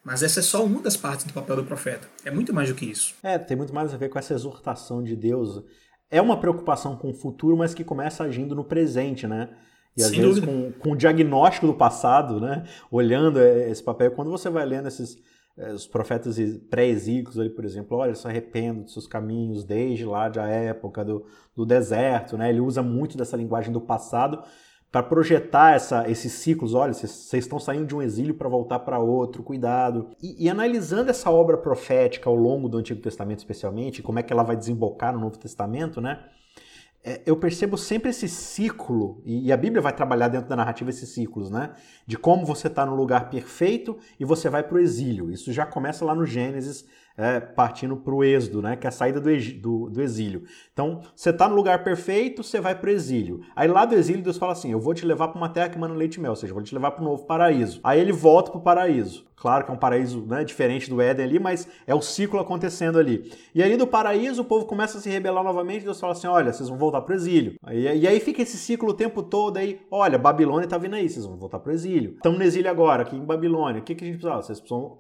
Mas 0.10 0.24
essa 0.24 0.40
é 0.40 0.42
só 0.42 0.66
uma 0.66 0.82
das 0.82 0.98
partes 0.98 1.24
do 1.24 1.34
papel 1.34 1.58
do 1.58 1.64
profeta. 1.64 2.08
É 2.26 2.32
muito 2.32 2.52
mais 2.52 2.68
do 2.68 2.74
que 2.74 2.84
isso. 2.84 3.14
É, 3.22 3.38
tem 3.38 3.56
muito 3.56 3.72
mais 3.72 3.94
a 3.94 3.98
ver 3.98 4.10
com 4.10 4.18
essa 4.18 4.34
exortação 4.34 5.04
de 5.04 5.16
Deus. 5.16 5.64
É 6.10 6.20
uma 6.20 6.40
preocupação 6.40 6.96
com 6.96 7.12
o 7.12 7.14
futuro, 7.14 7.56
mas 7.56 7.76
que 7.76 7.84
começa 7.84 8.24
agindo 8.24 8.56
no 8.56 8.64
presente, 8.64 9.28
né? 9.28 9.50
E 9.96 10.02
às 10.02 10.10
Sem 10.10 10.20
vezes 10.20 10.44
com, 10.44 10.72
com 10.72 10.94
o 10.94 10.98
diagnóstico 10.98 11.68
do 11.68 11.76
passado, 11.76 12.42
né? 12.42 12.64
Olhando 12.90 13.40
esse 13.40 13.84
papel. 13.84 14.10
Quando 14.10 14.32
você 14.32 14.50
vai 14.50 14.66
lendo 14.66 14.88
esses, 14.88 15.16
é, 15.56 15.74
os 15.74 15.86
profetas 15.86 16.40
pré-exílicos 16.72 17.38
ali, 17.38 17.52
por 17.52 17.64
exemplo, 17.64 17.96
olha, 17.96 18.16
se 18.16 18.28
arrependo 18.28 18.86
de 18.86 18.92
seus 18.92 19.06
caminhos 19.06 19.64
desde 19.64 20.06
lá 20.06 20.28
da 20.28 20.48
época 20.48 21.06
do, 21.06 21.24
do 21.56 21.68
deserto, 21.68 22.36
né? 22.36 22.50
Ele 22.50 22.62
usa 22.62 22.82
muito 22.82 23.16
dessa 23.16 23.38
linguagem 23.38 23.72
do 23.72 23.80
passado 23.80 24.42
para 24.92 25.04
projetar 25.04 25.76
essa, 25.76 26.10
esses 26.10 26.32
ciclos. 26.34 26.74
Olha, 26.74 26.94
vocês 26.94 27.34
estão 27.34 27.60
saindo 27.60 27.86
de 27.86 27.96
um 27.96 28.02
exílio 28.02 28.34
para 28.34 28.50
voltar 28.50 28.80
para 28.80 29.00
outro, 29.00 29.44
cuidado. 29.44 30.10
E, 30.22 30.46
e, 30.46 30.50
analisando 30.50 31.12
essa 31.12 31.30
obra 31.30 31.58
profética 31.58 32.30
ao 32.30 32.36
longo 32.36 32.68
do 32.68 32.78
Antigo 32.78 33.02
Testamento, 33.02 33.40
especialmente, 33.40 34.02
como 34.02 34.20
é 34.20 34.24
que 34.24 34.34
ela 34.34 34.44
vai 34.44 34.56
desembocar 34.56 35.14
no 35.14 35.20
Novo 35.20 35.38
Testamento, 35.38 36.02
né? 36.02 36.24
É, 37.02 37.22
eu 37.26 37.38
percebo 37.38 37.78
sempre 37.78 38.10
esse 38.10 38.28
ciclo, 38.28 39.22
e 39.24 39.54
a 39.54 39.58
Bíblia 39.58 39.82
vai 39.82 39.94
trabalhar 39.94 40.28
dentro 40.28 40.50
da 40.50 40.56
narrativa 40.56 40.90
esses 40.90 41.10
ciclos, 41.10 41.50
né? 41.50 41.74
De 42.06 42.18
como 42.18 42.46
você 42.46 42.68
está 42.68 42.86
no 42.86 42.94
lugar 42.94 43.30
perfeito 43.30 43.98
e 44.20 44.26
você 44.26 44.50
vai 44.50 44.64
para 44.64 44.76
o 44.76 44.80
exílio. 44.80 45.32
Isso 45.32 45.54
já 45.54 45.66
começa 45.66 46.04
lá 46.04 46.14
no 46.14 46.26
Gênesis, 46.26 46.86
é, 47.20 47.42
partindo 47.42 47.98
para 47.98 48.14
o 48.14 48.24
êxodo, 48.24 48.62
né? 48.62 48.78
Que 48.78 48.88
é 48.88 48.90
a 48.90 48.92
saída 48.92 49.20
do, 49.20 49.30
do, 49.60 49.90
do 49.90 50.02
exílio. 50.02 50.44
Então, 50.72 51.02
você 51.14 51.32
está 51.32 51.50
no 51.50 51.56
lugar 51.56 51.84
perfeito, 51.84 52.42
você 52.42 52.62
vai 52.62 52.74
para 52.74 52.88
o 52.88 52.94
exílio. 52.94 53.42
Aí 53.54 53.68
lá 53.68 53.84
do 53.84 53.94
exílio, 53.94 54.24
Deus 54.24 54.38
fala 54.38 54.54
assim: 54.54 54.72
Eu 54.72 54.80
vou 54.80 54.94
te 54.94 55.06
levar 55.06 55.28
para 55.28 55.38
uma 55.38 55.50
terra 55.50 55.68
que 55.68 55.78
manda 55.78 55.94
leite 55.94 56.16
e 56.16 56.22
mel, 56.22 56.32
ou 56.32 56.36
seja, 56.38 56.52
eu 56.52 56.56
vou 56.56 56.64
te 56.64 56.74
levar 56.74 56.92
para 56.92 57.02
o 57.02 57.06
novo 57.06 57.26
paraíso. 57.26 57.82
Aí 57.84 58.00
ele 58.00 58.14
volta 58.14 58.52
para 58.52 58.60
o 58.60 58.64
paraíso. 58.64 59.28
Claro 59.36 59.64
que 59.64 59.72
é 59.72 59.74
um 59.74 59.78
paraíso 59.78 60.26
né, 60.26 60.44
diferente 60.44 60.90
do 60.90 61.02
Éden 61.02 61.26
ali, 61.26 61.40
mas 61.40 61.68
é 61.88 61.96
o 61.96 62.02
ciclo 62.02 62.40
acontecendo 62.40 63.00
ali. 63.00 63.32
E 63.56 63.64
aí 63.64 63.78
do 63.78 63.88
paraíso 63.88 64.42
o 64.42 64.46
povo 64.46 64.66
começa 64.66 64.98
a 64.98 65.02
se 65.02 65.10
rebelar 65.10 65.44
novamente, 65.44 65.84
Deus 65.84 66.00
fala 66.00 66.14
assim: 66.14 66.28
olha, 66.28 66.54
vocês 66.54 66.70
vão 66.70 66.78
voltar 66.78 67.02
para 67.02 67.14
o 67.14 67.16
exílio. 67.16 67.56
E, 67.70 67.82
e, 67.82 68.08
aí 68.08 68.20
fica 68.20 68.42
esse 68.42 68.58
ciclo 68.58 68.90
o 68.90 68.94
tempo 68.94 69.24
todo 69.24 69.58
aí: 69.58 69.82
olha, 69.92 70.18
Babilônia 70.18 70.66
está 70.66 70.78
vindo 70.78 70.96
aí, 70.96 71.10
vocês 71.10 71.26
vão 71.26 71.38
voltar 71.38 71.60
para 71.60 71.70
o 71.70 71.74
exílio. 71.74 72.14
Estamos 72.16 72.38
no 72.38 72.46
exílio 72.46 72.70
agora, 72.72 73.04
aqui 73.04 73.16
em 73.16 73.26
Babilônia. 73.26 73.82
O 73.82 73.84
que, 73.84 73.96
que 73.96 74.04
a 74.06 74.08
gente 74.08 74.20
precisa? 74.20 74.42
Vocês 74.42 74.60
precisam 74.60 74.98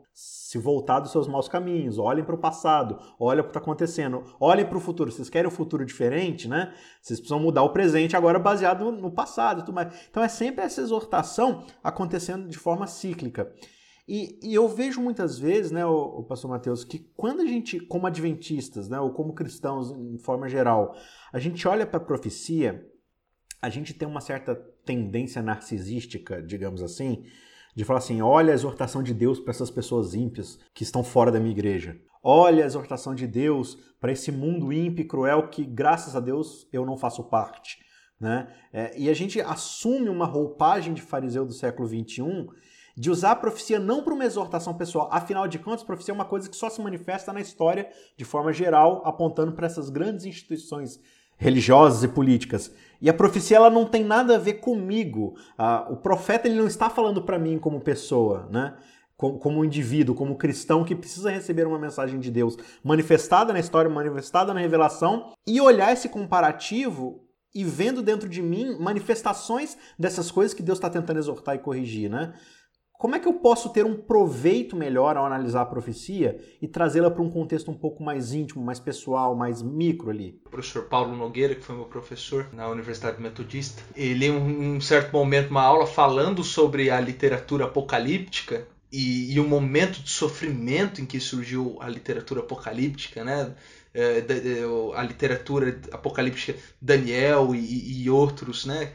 se 0.49 0.57
voltar 0.57 0.99
dos 0.99 1.11
seus 1.11 1.27
maus 1.27 1.47
caminhos, 1.47 1.97
olhem 1.97 2.25
para 2.25 2.33
o 2.33 2.37
passado, 2.37 2.99
olhem 3.19 3.41
para 3.41 3.41
o 3.41 3.43
que 3.43 3.49
está 3.51 3.59
acontecendo, 3.59 4.23
olhem 4.39 4.65
para 4.65 4.77
o 4.77 4.81
futuro. 4.81 5.11
Vocês 5.11 5.29
querem 5.29 5.47
um 5.47 5.51
futuro 5.51 5.85
diferente, 5.85 6.47
né? 6.47 6.73
Vocês 7.01 7.19
precisam 7.19 7.39
mudar 7.39 7.61
o 7.61 7.69
presente 7.69 8.17
agora 8.17 8.37
baseado 8.37 8.91
no 8.91 9.11
passado 9.11 9.61
e 9.61 9.63
tudo 9.63 9.75
mais. 9.75 9.93
Então 10.09 10.21
é 10.21 10.27
sempre 10.27 10.65
essa 10.65 10.81
exortação 10.81 11.63
acontecendo 11.81 12.49
de 12.49 12.57
forma 12.57 12.85
cíclica. 12.85 13.49
E, 14.07 14.39
e 14.43 14.55
eu 14.55 14.67
vejo 14.67 14.99
muitas 14.99 15.37
vezes, 15.37 15.71
né, 15.71 15.85
o, 15.85 15.93
o 15.93 16.23
pastor 16.23 16.49
Mateus, 16.49 16.83
que 16.83 16.97
quando 17.15 17.41
a 17.41 17.45
gente, 17.45 17.79
como 17.79 18.07
adventistas, 18.07 18.89
né, 18.89 18.99
ou 18.99 19.13
como 19.13 19.33
cristãos 19.33 19.91
em 19.91 20.17
forma 20.17 20.49
geral, 20.49 20.95
a 21.31 21.37
gente 21.37 21.65
olha 21.65 21.85
para 21.85 21.97
a 21.97 22.03
profecia, 22.03 22.85
a 23.61 23.69
gente 23.69 23.93
tem 23.93 24.07
uma 24.07 24.19
certa 24.19 24.55
tendência 24.83 25.43
narcisística, 25.43 26.41
digamos 26.41 26.81
assim, 26.81 27.23
de 27.75 27.83
falar 27.83 27.99
assim: 27.99 28.21
olha 28.21 28.51
a 28.51 28.55
exortação 28.55 29.01
de 29.01 29.13
Deus 29.13 29.39
para 29.39 29.51
essas 29.51 29.71
pessoas 29.71 30.13
ímpias 30.13 30.59
que 30.73 30.83
estão 30.83 31.03
fora 31.03 31.31
da 31.31 31.39
minha 31.39 31.51
igreja. 31.51 31.99
Olha 32.21 32.63
a 32.63 32.67
exortação 32.67 33.15
de 33.15 33.25
Deus 33.25 33.77
para 33.99 34.11
esse 34.11 34.31
mundo 34.31 34.73
ímpio 34.73 35.03
e 35.03 35.07
cruel 35.07 35.47
que, 35.47 35.63
graças 35.63 36.15
a 36.15 36.19
Deus, 36.19 36.67
eu 36.71 36.85
não 36.85 36.97
faço 36.97 37.23
parte. 37.23 37.77
Né? 38.19 38.53
É, 38.73 38.99
e 38.99 39.09
a 39.09 39.13
gente 39.13 39.39
assume 39.39 40.09
uma 40.09 40.25
roupagem 40.25 40.93
de 40.93 41.01
fariseu 41.01 41.45
do 41.45 41.53
século 41.53 41.87
XXI 41.87 42.49
de 42.97 43.09
usar 43.09 43.31
a 43.31 43.35
profecia 43.35 43.79
não 43.79 44.03
para 44.03 44.13
uma 44.13 44.25
exortação 44.25 44.73
pessoal. 44.73 45.07
Afinal 45.09 45.47
de 45.47 45.57
contas, 45.57 45.83
profecia 45.83 46.11
é 46.11 46.15
uma 46.15 46.25
coisa 46.25 46.49
que 46.49 46.55
só 46.55 46.69
se 46.69 46.81
manifesta 46.81 47.31
na 47.31 47.39
história 47.39 47.89
de 48.17 48.25
forma 48.25 48.51
geral, 48.51 49.01
apontando 49.05 49.53
para 49.53 49.67
essas 49.67 49.89
grandes 49.89 50.25
instituições 50.25 50.99
religiosas 51.39 52.03
e 52.03 52.07
políticas. 52.07 52.71
E 53.01 53.09
a 53.09 53.13
profecia 53.13 53.57
ela 53.57 53.69
não 53.69 53.85
tem 53.85 54.03
nada 54.03 54.35
a 54.35 54.39
ver 54.39 54.55
comigo. 54.55 55.35
Ah, 55.57 55.87
o 55.89 55.95
profeta 55.95 56.47
ele 56.47 56.59
não 56.59 56.67
está 56.67 56.89
falando 56.89 57.23
para 57.23 57.39
mim 57.39 57.57
como 57.57 57.79
pessoa, 57.79 58.47
né? 58.51 58.75
Como, 59.15 59.39
como 59.39 59.65
indivíduo, 59.65 60.15
como 60.15 60.37
cristão 60.37 60.83
que 60.83 60.95
precisa 60.95 61.31
receber 61.31 61.65
uma 61.65 61.79
mensagem 61.79 62.19
de 62.19 62.29
Deus 62.29 62.57
manifestada 62.83 63.51
na 63.51 63.59
história, 63.59 63.89
manifestada 63.89 64.53
na 64.53 64.59
revelação, 64.59 65.33
e 65.47 65.59
olhar 65.59 65.91
esse 65.91 66.07
comparativo 66.07 67.25
e 67.53 67.63
vendo 67.63 68.01
dentro 68.01 68.29
de 68.29 68.41
mim 68.41 68.77
manifestações 68.79 69.77
dessas 69.97 70.29
coisas 70.29 70.53
que 70.53 70.61
Deus 70.61 70.77
está 70.77 70.89
tentando 70.89 71.19
exortar 71.19 71.55
e 71.55 71.59
corrigir, 71.59 72.09
né? 72.09 72.33
Como 72.99 73.15
é 73.15 73.19
que 73.19 73.29
eu 73.29 73.35
posso 73.35 73.69
ter 73.69 73.85
um 73.85 73.95
proveito 73.95 74.75
melhor 74.75 75.15
ao 75.15 75.25
analisar 75.25 75.61
a 75.61 75.65
profecia 75.65 76.37
e 76.61 76.67
trazê-la 76.67 77.09
para 77.09 77.23
um 77.23 77.29
contexto 77.29 77.71
um 77.71 77.73
pouco 77.73 78.03
mais 78.03 78.33
íntimo, 78.33 78.61
mais 78.61 78.77
pessoal, 78.77 79.33
mais 79.37 79.61
micro 79.61 80.09
ali? 80.09 80.37
O 80.45 80.49
professor 80.49 80.83
Paulo 80.83 81.15
Nogueira, 81.15 81.55
que 81.55 81.61
foi 81.61 81.77
meu 81.77 81.85
professor 81.85 82.47
na 82.51 82.67
Universidade 82.67 83.21
Metodista, 83.21 83.81
ele 83.95 84.25
em 84.25 84.75
um 84.75 84.81
certo 84.81 85.13
momento, 85.13 85.49
uma 85.49 85.63
aula 85.63 85.87
falando 85.87 86.43
sobre 86.43 86.89
a 86.89 86.99
literatura 86.99 87.63
apocalíptica 87.63 88.67
e, 88.91 89.33
e 89.33 89.39
o 89.39 89.47
momento 89.47 90.01
de 90.03 90.09
sofrimento 90.09 90.99
em 90.99 91.05
que 91.05 91.21
surgiu 91.21 91.77
a 91.79 91.87
literatura 91.87 92.41
apocalíptica, 92.41 93.23
né? 93.23 93.55
É, 93.93 94.25
a 94.93 95.03
literatura 95.03 95.79
apocalíptica 95.93 96.59
Daniel 96.81 97.55
e, 97.55 98.03
e 98.03 98.09
outros, 98.09 98.65
né? 98.65 98.91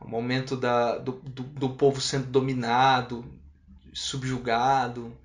O 0.00 0.06
momento 0.06 0.56
da, 0.56 0.96
do, 0.96 1.10
do, 1.24 1.42
do 1.42 1.70
povo 1.70 2.00
sendo 2.00 2.28
dominado, 2.28 3.24
subjugado. 3.98 5.16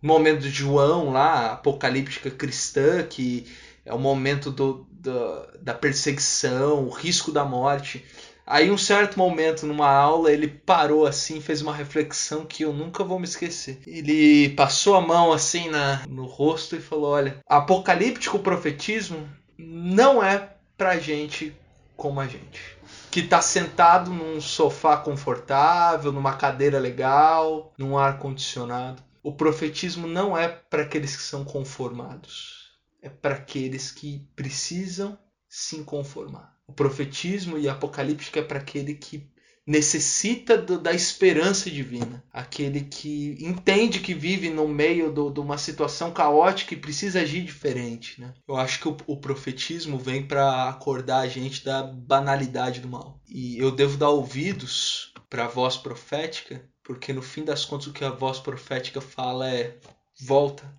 No 0.00 0.08
momento 0.08 0.40
de 0.40 0.50
João 0.50 1.10
lá, 1.10 1.52
apocalíptica 1.52 2.30
cristã, 2.30 3.02
que 3.02 3.46
é 3.84 3.92
o 3.92 3.98
momento 3.98 4.50
do, 4.50 4.86
do, 4.90 5.46
da 5.60 5.74
perseguição, 5.74 6.84
o 6.84 6.90
risco 6.90 7.32
da 7.32 7.44
morte. 7.44 8.04
Aí, 8.46 8.70
um 8.70 8.76
certo 8.76 9.18
momento, 9.18 9.66
numa 9.66 9.88
aula, 9.88 10.30
ele 10.30 10.46
parou 10.46 11.06
assim, 11.06 11.40
fez 11.40 11.62
uma 11.62 11.74
reflexão 11.74 12.44
que 12.44 12.62
eu 12.62 12.74
nunca 12.74 13.02
vou 13.02 13.18
me 13.18 13.24
esquecer. 13.24 13.80
Ele 13.86 14.50
passou 14.50 14.94
a 14.94 15.00
mão 15.00 15.32
assim 15.32 15.70
na, 15.70 16.06
no 16.06 16.26
rosto 16.26 16.76
e 16.76 16.80
falou: 16.80 17.12
Olha, 17.12 17.38
apocalíptico 17.48 18.38
profetismo 18.38 19.26
não 19.56 20.22
é 20.22 20.50
pra 20.76 20.98
gente 20.98 21.54
como 21.96 22.20
a 22.20 22.26
gente 22.26 22.74
que 23.14 23.20
está 23.20 23.40
sentado 23.40 24.10
num 24.10 24.40
sofá 24.40 24.96
confortável, 24.96 26.10
numa 26.10 26.36
cadeira 26.36 26.80
legal, 26.80 27.72
num 27.78 27.96
ar 27.96 28.18
condicionado. 28.18 29.00
O 29.22 29.30
profetismo 29.30 30.08
não 30.08 30.36
é 30.36 30.48
para 30.48 30.82
aqueles 30.82 31.14
que 31.14 31.22
são 31.22 31.44
conformados, 31.44 32.72
é 33.00 33.08
para 33.08 33.36
aqueles 33.36 33.92
que 33.92 34.28
precisam 34.34 35.16
se 35.48 35.84
conformar. 35.84 36.56
O 36.66 36.72
profetismo 36.72 37.56
e 37.56 37.68
a 37.68 37.72
apocalíptica 37.74 38.40
é 38.40 38.42
para 38.42 38.58
aquele 38.58 38.96
que 38.96 39.32
necessita 39.66 40.58
do, 40.58 40.78
da 40.78 40.92
esperança 40.92 41.70
divina, 41.70 42.22
aquele 42.32 42.82
que 42.82 43.36
entende 43.40 44.00
que 44.00 44.12
vive 44.12 44.50
no 44.50 44.68
meio 44.68 45.12
de 45.12 45.40
uma 45.40 45.56
situação 45.56 46.12
caótica 46.12 46.74
e 46.74 46.78
precisa 46.78 47.20
agir 47.20 47.42
diferente. 47.42 48.20
Né? 48.20 48.34
Eu 48.46 48.56
acho 48.56 48.80
que 48.80 48.88
o, 48.88 48.96
o 49.06 49.16
profetismo 49.16 49.98
vem 49.98 50.26
para 50.26 50.68
acordar 50.68 51.20
a 51.20 51.28
gente 51.28 51.64
da 51.64 51.82
banalidade 51.82 52.80
do 52.80 52.88
mal. 52.88 53.20
E 53.26 53.58
eu 53.58 53.70
devo 53.70 53.96
dar 53.96 54.10
ouvidos 54.10 55.12
para 55.30 55.46
a 55.46 55.48
voz 55.48 55.76
profética, 55.76 56.62
porque 56.82 57.12
no 57.12 57.22
fim 57.22 57.44
das 57.44 57.64
contas 57.64 57.86
o 57.86 57.92
que 57.92 58.04
a 58.04 58.10
voz 58.10 58.38
profética 58.38 59.00
fala 59.00 59.50
é 59.50 59.78
volta 60.20 60.70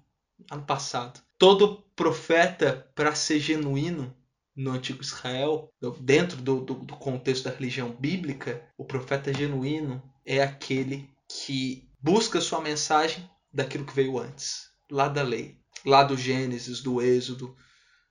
ano 0.49 0.63
passado. 0.63 1.19
Todo 1.37 1.83
profeta, 1.95 2.87
para 2.95 3.15
ser 3.15 3.39
genuíno, 3.39 4.13
no 4.55 4.71
antigo 4.71 5.01
Israel, 5.01 5.69
dentro 5.99 6.37
do, 6.37 6.61
do, 6.61 6.73
do, 6.75 6.95
contexto 6.95 7.43
da 7.43 7.51
religião 7.51 7.91
bíblica, 7.91 8.63
o 8.77 8.85
profeta 8.85 9.33
genuíno 9.33 10.01
é 10.25 10.41
aquele 10.41 11.09
que 11.27 11.89
busca 11.99 12.39
sua 12.39 12.61
mensagem 12.61 13.29
daquilo 13.51 13.85
que 13.85 13.93
veio 13.93 14.17
antes, 14.17 14.69
lá 14.89 15.09
da 15.09 15.21
lei, 15.21 15.59
lá 15.85 16.03
do 16.03 16.15
Gênesis, 16.15 16.81
do 16.81 17.01
Êxodo, 17.01 17.55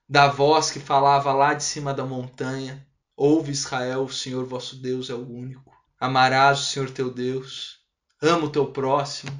da 0.07 0.27
voz 0.27 0.69
que 0.69 0.79
falava 0.79 1.33
lá 1.33 1.53
de 1.53 1.63
cima 1.63 1.93
da 1.93 2.05
montanha: 2.05 2.85
Ouve 3.15 3.51
Israel, 3.51 4.03
o 4.03 4.13
Senhor 4.13 4.45
vosso 4.45 4.75
Deus 4.75 5.09
é 5.09 5.15
o 5.15 5.27
único. 5.27 5.73
Amarás 5.99 6.59
o 6.59 6.65
Senhor 6.65 6.91
teu 6.91 7.11
Deus, 7.11 7.79
ama 8.21 8.45
o 8.45 8.51
teu 8.51 8.71
próximo. 8.71 9.31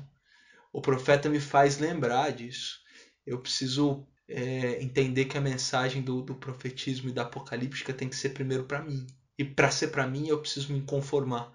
O 0.74 0.82
profeta 0.82 1.30
me 1.30 1.40
faz 1.40 1.78
lembrar 1.78 2.32
disso. 2.32 2.80
Eu 3.26 3.40
preciso 3.40 4.08
é, 4.28 4.82
entender 4.82 5.26
que 5.26 5.38
a 5.38 5.42
mensagem 5.42 6.02
do, 6.02 6.22
do 6.22 6.36
profetismo 6.36 7.10
e 7.10 7.14
da 7.14 7.24
apocalíptica 7.24 7.94
tem 7.94 8.10
que 8.10 8.16
ser 8.16 8.30
primeiro 8.30 8.64
para 8.64 8.82
mim. 8.82 9.06
E 9.38 9.44
para 9.44 9.70
ser 9.70 9.90
para 9.90 10.08
mim, 10.08 10.28
eu 10.28 10.40
preciso 10.40 10.74
me 10.74 10.82
conformar 10.82 11.52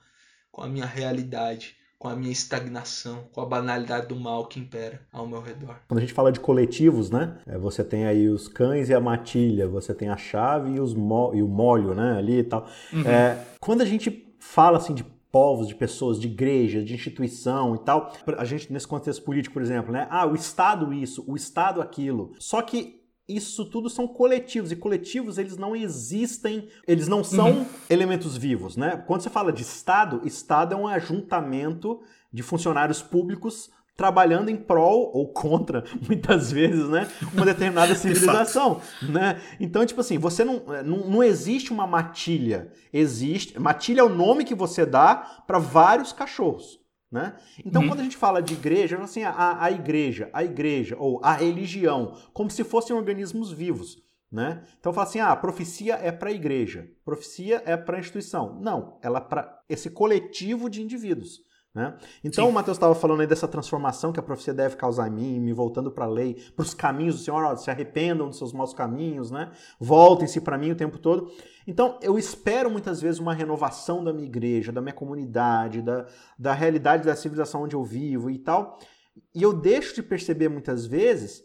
com 0.53 0.63
a 0.63 0.69
minha 0.69 0.87
realidade, 0.87 1.77
com 1.99 2.09
a 2.09 2.17
minha 2.17 2.33
estagnação, 2.33 3.29
com 3.33 3.41
a 3.41 3.47
banalidade 3.47 4.09
do 4.09 4.17
mal 4.17 4.47
que 4.47 4.59
impera 4.59 5.01
ao 5.13 5.27
meu 5.27 5.41
redor. 5.41 5.77
Quando 5.89 5.99
a 5.99 6.01
gente 6.01 6.13
fala 6.13 6.33
de 6.33 6.41
coletivos, 6.41 7.11
né? 7.11 7.39
É, 7.47 7.59
você 7.59 7.85
tem 7.85 8.07
aí 8.07 8.29
os 8.29 8.49
cães 8.49 8.89
e 8.89 8.95
a 8.95 9.01
matilha, 9.01 9.69
você 9.69 9.95
tem 9.95 10.09
a 10.09 10.17
chave 10.17 10.71
e, 10.71 10.81
os 10.81 10.93
e 10.93 11.43
o 11.43 11.49
molho, 11.49 11.95
né? 11.95 12.17
Ali 12.17 12.39
e 12.39 12.45
tal. 12.45 12.69
Uhum. 12.93 13.07
É, 13.07 13.45
quando 13.61 13.83
a 13.83 13.85
gente 13.85 14.35
fala 14.39 14.79
assim 14.79 14.95
de 14.95 15.05
povos, 15.31 15.69
de 15.69 15.75
pessoas, 15.75 16.19
de 16.19 16.27
igreja, 16.27 16.83
de 16.83 16.95
instituição 16.95 17.75
e 17.75 17.79
tal. 17.79 18.13
A 18.37 18.45
gente, 18.45 18.73
nesse 18.73 18.87
contexto 18.87 19.23
político, 19.23 19.55
por 19.55 19.63
exemplo, 19.63 19.93
né? 19.93 20.07
Ah, 20.11 20.27
o 20.27 20.35
Estado 20.35 20.93
isso, 20.93 21.25
o 21.27 21.37
Estado 21.37 21.81
aquilo. 21.81 22.33
Só 22.39 22.61
que 22.63 23.01
isso 23.29 23.65
tudo 23.65 23.89
são 23.89 24.09
coletivos 24.09 24.73
e 24.73 24.77
coletivos 24.77 25.39
eles 25.39 25.57
não 25.57 25.77
existem, 25.77 26.69
eles 26.87 27.07
não 27.07 27.23
são 27.23 27.51
uhum. 27.51 27.67
elementos 27.89 28.37
vivos, 28.37 28.77
né? 28.77 29.03
Quando 29.07 29.23
você 29.23 29.31
fala 29.31 29.53
de 29.53 29.63
Estado, 29.63 30.21
Estado 30.25 30.75
é 30.75 30.77
um 30.77 30.89
ajuntamento 30.89 32.01
de 32.33 32.43
funcionários 32.43 33.01
públicos 33.03 33.71
trabalhando 34.01 34.49
em 34.49 34.57
prol 34.57 35.11
ou 35.13 35.29
contra, 35.29 35.85
muitas 36.09 36.51
vezes, 36.51 36.89
né, 36.89 37.07
uma 37.35 37.45
determinada 37.45 37.93
civilização, 37.95 38.81
né? 39.03 39.39
Então, 39.61 39.85
tipo 39.85 40.01
assim, 40.01 40.17
você 40.17 40.43
não, 40.43 40.63
é, 40.75 40.83
não, 40.83 41.07
não 41.07 41.23
existe 41.23 41.71
uma 41.71 41.87
matilha, 41.87 42.73
existe, 42.91 43.61
matilha 43.61 44.01
é 44.01 44.03
o 44.03 44.09
nome 44.09 44.47
que 44.47 44.55
você 44.55 44.87
dá 44.87 45.43
para 45.47 45.59
vários 45.59 46.15
cachorros. 46.15 46.81
Né? 47.13 47.35
Então, 47.63 47.83
uhum. 47.83 47.89
quando 47.89 48.01
a 48.01 48.05
gente 48.05 48.17
fala 48.17 48.41
de 48.41 48.55
igreja, 48.55 48.97
assim, 49.03 49.23
a, 49.23 49.63
a 49.63 49.71
igreja, 49.71 50.31
a 50.33 50.43
igreja 50.43 50.97
ou 50.99 51.21
a 51.23 51.35
religião, 51.35 52.17
como 52.33 52.51
se 52.51 52.65
fossem 52.65 52.97
organismos 52.97 53.53
vivos. 53.53 53.99
Né? 54.33 54.65
Então 54.79 54.93
fala 54.93 55.09
assim, 55.09 55.19
ah, 55.19 55.33
a 55.33 55.37
profecia 55.37 55.97
é 55.97 56.13
para 56.13 56.31
a 56.31 56.33
igreja, 56.33 56.89
profecia 57.05 57.63
é 57.67 57.77
para 57.77 57.97
a 57.97 58.01
instituição. 58.01 58.61
Não, 58.61 58.99
ela 59.03 59.19
é 59.19 59.23
para 59.23 59.61
esse 59.69 59.91
coletivo 59.91 60.71
de 60.71 60.81
indivíduos. 60.81 61.41
Né? 61.73 61.97
Então 62.25 62.47
Sim. 62.47 62.51
o 62.51 62.53
Mateus 62.53 62.77
estava 62.77 62.97
falando 62.97 63.21
aí 63.21 63.29
dessa 63.29 63.47
transformação 63.47 64.13
que 64.13 64.19
a 64.19 64.23
profecia 64.23 64.53
deve 64.53 64.75
causar 64.75 65.07
em 65.07 65.13
mim, 65.13 65.41
me 65.41 65.53
voltando 65.53 65.91
para 65.91 66.05
a 66.05 66.09
lei, 66.09 66.35
para 66.57 66.65
os 66.65 66.75
caminhos 66.75 67.17
do 67.17 67.23
Senhor, 67.23 67.45
ó, 67.45 67.55
se 67.55 67.71
arrependam 67.71 68.29
dos 68.29 68.39
seus 68.39 68.53
maus 68.53 68.75
caminhos, 68.75 69.31
né? 69.31 69.53
voltem-se 69.79 70.41
para 70.41 70.59
mim 70.59 70.73
o 70.73 70.77
tempo 70.77 70.99
todo. 70.99 71.31
Então 71.67 71.97
eu 72.03 72.19
espero 72.19 72.69
muitas 72.69 73.01
vezes 73.01 73.21
uma 73.21 73.33
renovação 73.33 74.03
da 74.03 74.13
minha 74.13 74.27
igreja, 74.27 74.73
da 74.73 74.81
minha 74.81 74.93
comunidade, 74.93 75.81
da, 75.81 76.07
da 76.37 76.53
realidade 76.53 77.05
da 77.05 77.15
civilização 77.15 77.63
onde 77.63 77.77
eu 77.77 77.85
vivo 77.85 78.31
e 78.31 78.39
tal. 78.39 78.79
E 79.33 79.43
eu 79.43 79.53
deixo 79.53 79.95
de 79.95 80.03
perceber 80.03 80.49
muitas 80.49 80.87
vezes 80.87 81.45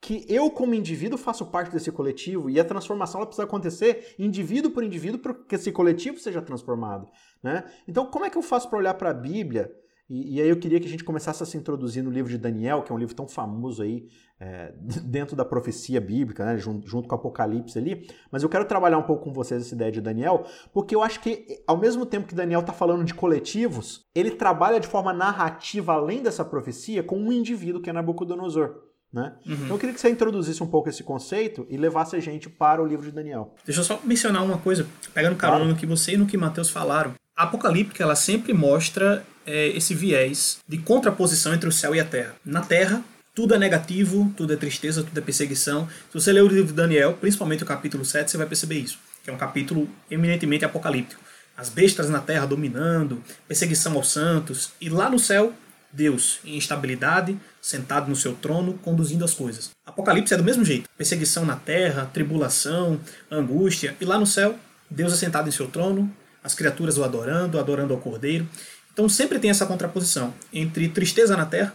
que 0.00 0.24
eu, 0.28 0.50
como 0.50 0.74
indivíduo, 0.74 1.18
faço 1.18 1.46
parte 1.46 1.72
desse 1.72 1.90
coletivo 1.90 2.48
e 2.50 2.60
a 2.60 2.64
transformação 2.64 3.20
ela 3.20 3.26
precisa 3.26 3.44
acontecer 3.44 4.14
indivíduo 4.18 4.70
por 4.70 4.84
indivíduo 4.84 5.18
para 5.18 5.34
que 5.34 5.54
esse 5.54 5.72
coletivo 5.72 6.18
seja 6.18 6.42
transformado. 6.42 7.08
Né? 7.42 7.64
Então, 7.88 8.06
como 8.06 8.24
é 8.24 8.30
que 8.30 8.38
eu 8.38 8.42
faço 8.42 8.68
para 8.68 8.78
olhar 8.78 8.94
para 8.94 9.10
a 9.10 9.14
Bíblia? 9.14 9.72
E, 10.08 10.36
e, 10.36 10.40
aí 10.40 10.48
eu 10.48 10.56
queria 10.56 10.78
que 10.78 10.86
a 10.86 10.88
gente 10.88 11.02
começasse 11.02 11.42
a 11.42 11.46
se 11.46 11.56
introduzir 11.56 12.02
no 12.02 12.10
livro 12.10 12.30
de 12.30 12.38
Daniel, 12.38 12.82
que 12.82 12.92
é 12.92 12.94
um 12.94 12.98
livro 12.98 13.14
tão 13.14 13.26
famoso 13.26 13.82
aí 13.82 14.06
é, 14.38 14.72
dentro 15.02 15.34
da 15.34 15.44
profecia 15.44 16.00
bíblica, 16.00 16.44
né, 16.44 16.56
junto, 16.58 16.86
junto, 16.86 17.08
com 17.08 17.14
o 17.14 17.18
Apocalipse 17.18 17.76
ali. 17.76 18.08
Mas 18.30 18.44
eu 18.44 18.48
quero 18.48 18.64
trabalhar 18.64 18.98
um 18.98 19.02
pouco 19.02 19.24
com 19.24 19.32
vocês 19.32 19.62
essa 19.62 19.74
ideia 19.74 19.90
de 19.90 20.00
Daniel, 20.00 20.44
porque 20.72 20.94
eu 20.94 21.02
acho 21.02 21.20
que 21.20 21.60
ao 21.66 21.76
mesmo 21.76 22.06
tempo 22.06 22.28
que 22.28 22.36
Daniel 22.36 22.60
está 22.60 22.72
falando 22.72 23.02
de 23.02 23.14
coletivos, 23.14 24.06
ele 24.14 24.30
trabalha 24.30 24.78
de 24.78 24.86
forma 24.86 25.12
narrativa 25.12 25.94
além 25.94 26.22
dessa 26.22 26.44
profecia 26.44 27.02
com 27.02 27.18
um 27.18 27.32
indivíduo 27.32 27.82
que 27.82 27.90
é 27.90 27.92
Nabucodonosor. 27.92 28.86
Né? 29.16 29.32
Uhum. 29.46 29.54
Então 29.54 29.68
eu 29.68 29.78
queria 29.78 29.94
que 29.94 30.00
você 30.00 30.10
introduzisse 30.10 30.62
um 30.62 30.66
pouco 30.66 30.90
esse 30.90 31.02
conceito 31.02 31.66
e 31.70 31.78
levasse 31.78 32.14
a 32.14 32.20
gente 32.20 32.50
para 32.50 32.82
o 32.82 32.86
livro 32.86 33.06
de 33.06 33.12
Daniel. 33.12 33.54
Deixa 33.64 33.80
eu 33.80 33.84
só 33.84 33.98
mencionar 34.04 34.44
uma 34.44 34.58
coisa, 34.58 34.86
pegando 35.14 35.36
carona 35.36 35.60
claro. 35.60 35.72
no 35.72 35.80
que 35.80 35.86
você 35.86 36.12
e 36.12 36.16
no 36.18 36.26
que 36.26 36.36
Mateus 36.36 36.68
falaram. 36.68 37.14
A 37.34 37.44
Apocalíptica 37.44 38.04
ela 38.04 38.14
sempre 38.14 38.52
mostra 38.52 39.24
é, 39.46 39.68
esse 39.68 39.94
viés 39.94 40.58
de 40.68 40.76
contraposição 40.76 41.54
entre 41.54 41.66
o 41.66 41.72
céu 41.72 41.94
e 41.94 42.00
a 42.00 42.04
terra. 42.04 42.34
Na 42.44 42.60
terra, 42.60 43.02
tudo 43.34 43.54
é 43.54 43.58
negativo, 43.58 44.30
tudo 44.36 44.52
é 44.52 44.56
tristeza, 44.56 45.02
tudo 45.02 45.16
é 45.16 45.22
perseguição. 45.22 45.88
Se 46.12 46.20
você 46.20 46.30
ler 46.30 46.42
o 46.42 46.48
livro 46.48 46.66
de 46.66 46.74
Daniel, 46.74 47.14
principalmente 47.14 47.62
o 47.62 47.66
capítulo 47.66 48.04
7, 48.04 48.30
você 48.30 48.36
vai 48.36 48.46
perceber 48.46 48.76
isso, 48.76 48.98
que 49.24 49.30
é 49.30 49.32
um 49.32 49.38
capítulo 49.38 49.88
eminentemente 50.10 50.66
apocalíptico. 50.66 51.22
As 51.56 51.70
bestas 51.70 52.10
na 52.10 52.20
terra 52.20 52.44
dominando, 52.44 53.22
perseguição 53.48 53.94
aos 53.94 54.12
santos, 54.12 54.72
e 54.78 54.90
lá 54.90 55.08
no 55.08 55.18
céu, 55.18 55.54
Deus 55.92 56.38
em 56.44 56.56
estabilidade, 56.56 57.38
sentado 57.60 58.08
no 58.08 58.16
seu 58.16 58.34
trono, 58.34 58.74
conduzindo 58.82 59.24
as 59.24 59.34
coisas. 59.34 59.70
Apocalipse 59.84 60.34
é 60.34 60.36
do 60.36 60.44
mesmo 60.44 60.64
jeito: 60.64 60.88
perseguição 60.96 61.44
na 61.44 61.56
terra, 61.56 62.10
tribulação, 62.12 63.00
angústia, 63.30 63.96
e 64.00 64.04
lá 64.04 64.18
no 64.18 64.26
céu, 64.26 64.58
Deus 64.90 65.12
é 65.12 65.16
sentado 65.16 65.48
em 65.48 65.52
seu 65.52 65.66
trono, 65.68 66.14
as 66.42 66.54
criaturas 66.54 66.98
o 66.98 67.04
adorando, 67.04 67.58
adorando 67.58 67.92
ao 67.92 68.00
Cordeiro. 68.00 68.48
Então 68.92 69.08
sempre 69.08 69.38
tem 69.38 69.50
essa 69.50 69.66
contraposição 69.66 70.32
entre 70.52 70.88
tristeza 70.88 71.36
na 71.36 71.44
terra, 71.44 71.74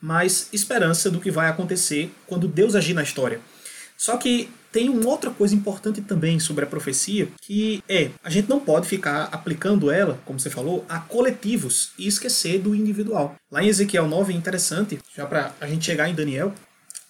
mas 0.00 0.48
esperança 0.52 1.10
do 1.10 1.20
que 1.20 1.30
vai 1.30 1.48
acontecer 1.48 2.12
quando 2.26 2.46
Deus 2.46 2.74
agir 2.74 2.94
na 2.94 3.02
história. 3.02 3.40
Só 3.96 4.16
que 4.16 4.50
tem 4.70 4.88
uma 4.88 5.08
outra 5.08 5.30
coisa 5.30 5.54
importante 5.54 6.00
também 6.00 6.38
sobre 6.38 6.64
a 6.64 6.66
profecia, 6.66 7.28
que 7.40 7.82
é, 7.88 8.10
a 8.22 8.30
gente 8.30 8.48
não 8.48 8.60
pode 8.60 8.86
ficar 8.86 9.28
aplicando 9.32 9.90
ela, 9.90 10.18
como 10.24 10.38
você 10.38 10.50
falou, 10.50 10.84
a 10.88 10.98
coletivos 10.98 11.90
e 11.98 12.06
esquecer 12.06 12.58
do 12.58 12.74
individual. 12.74 13.36
Lá 13.50 13.62
em 13.62 13.68
Ezequiel 13.68 14.06
9 14.06 14.32
é 14.32 14.36
interessante, 14.36 14.98
já 15.16 15.26
para 15.26 15.54
a 15.60 15.66
gente 15.66 15.84
chegar 15.84 16.08
em 16.08 16.14
Daniel, 16.14 16.52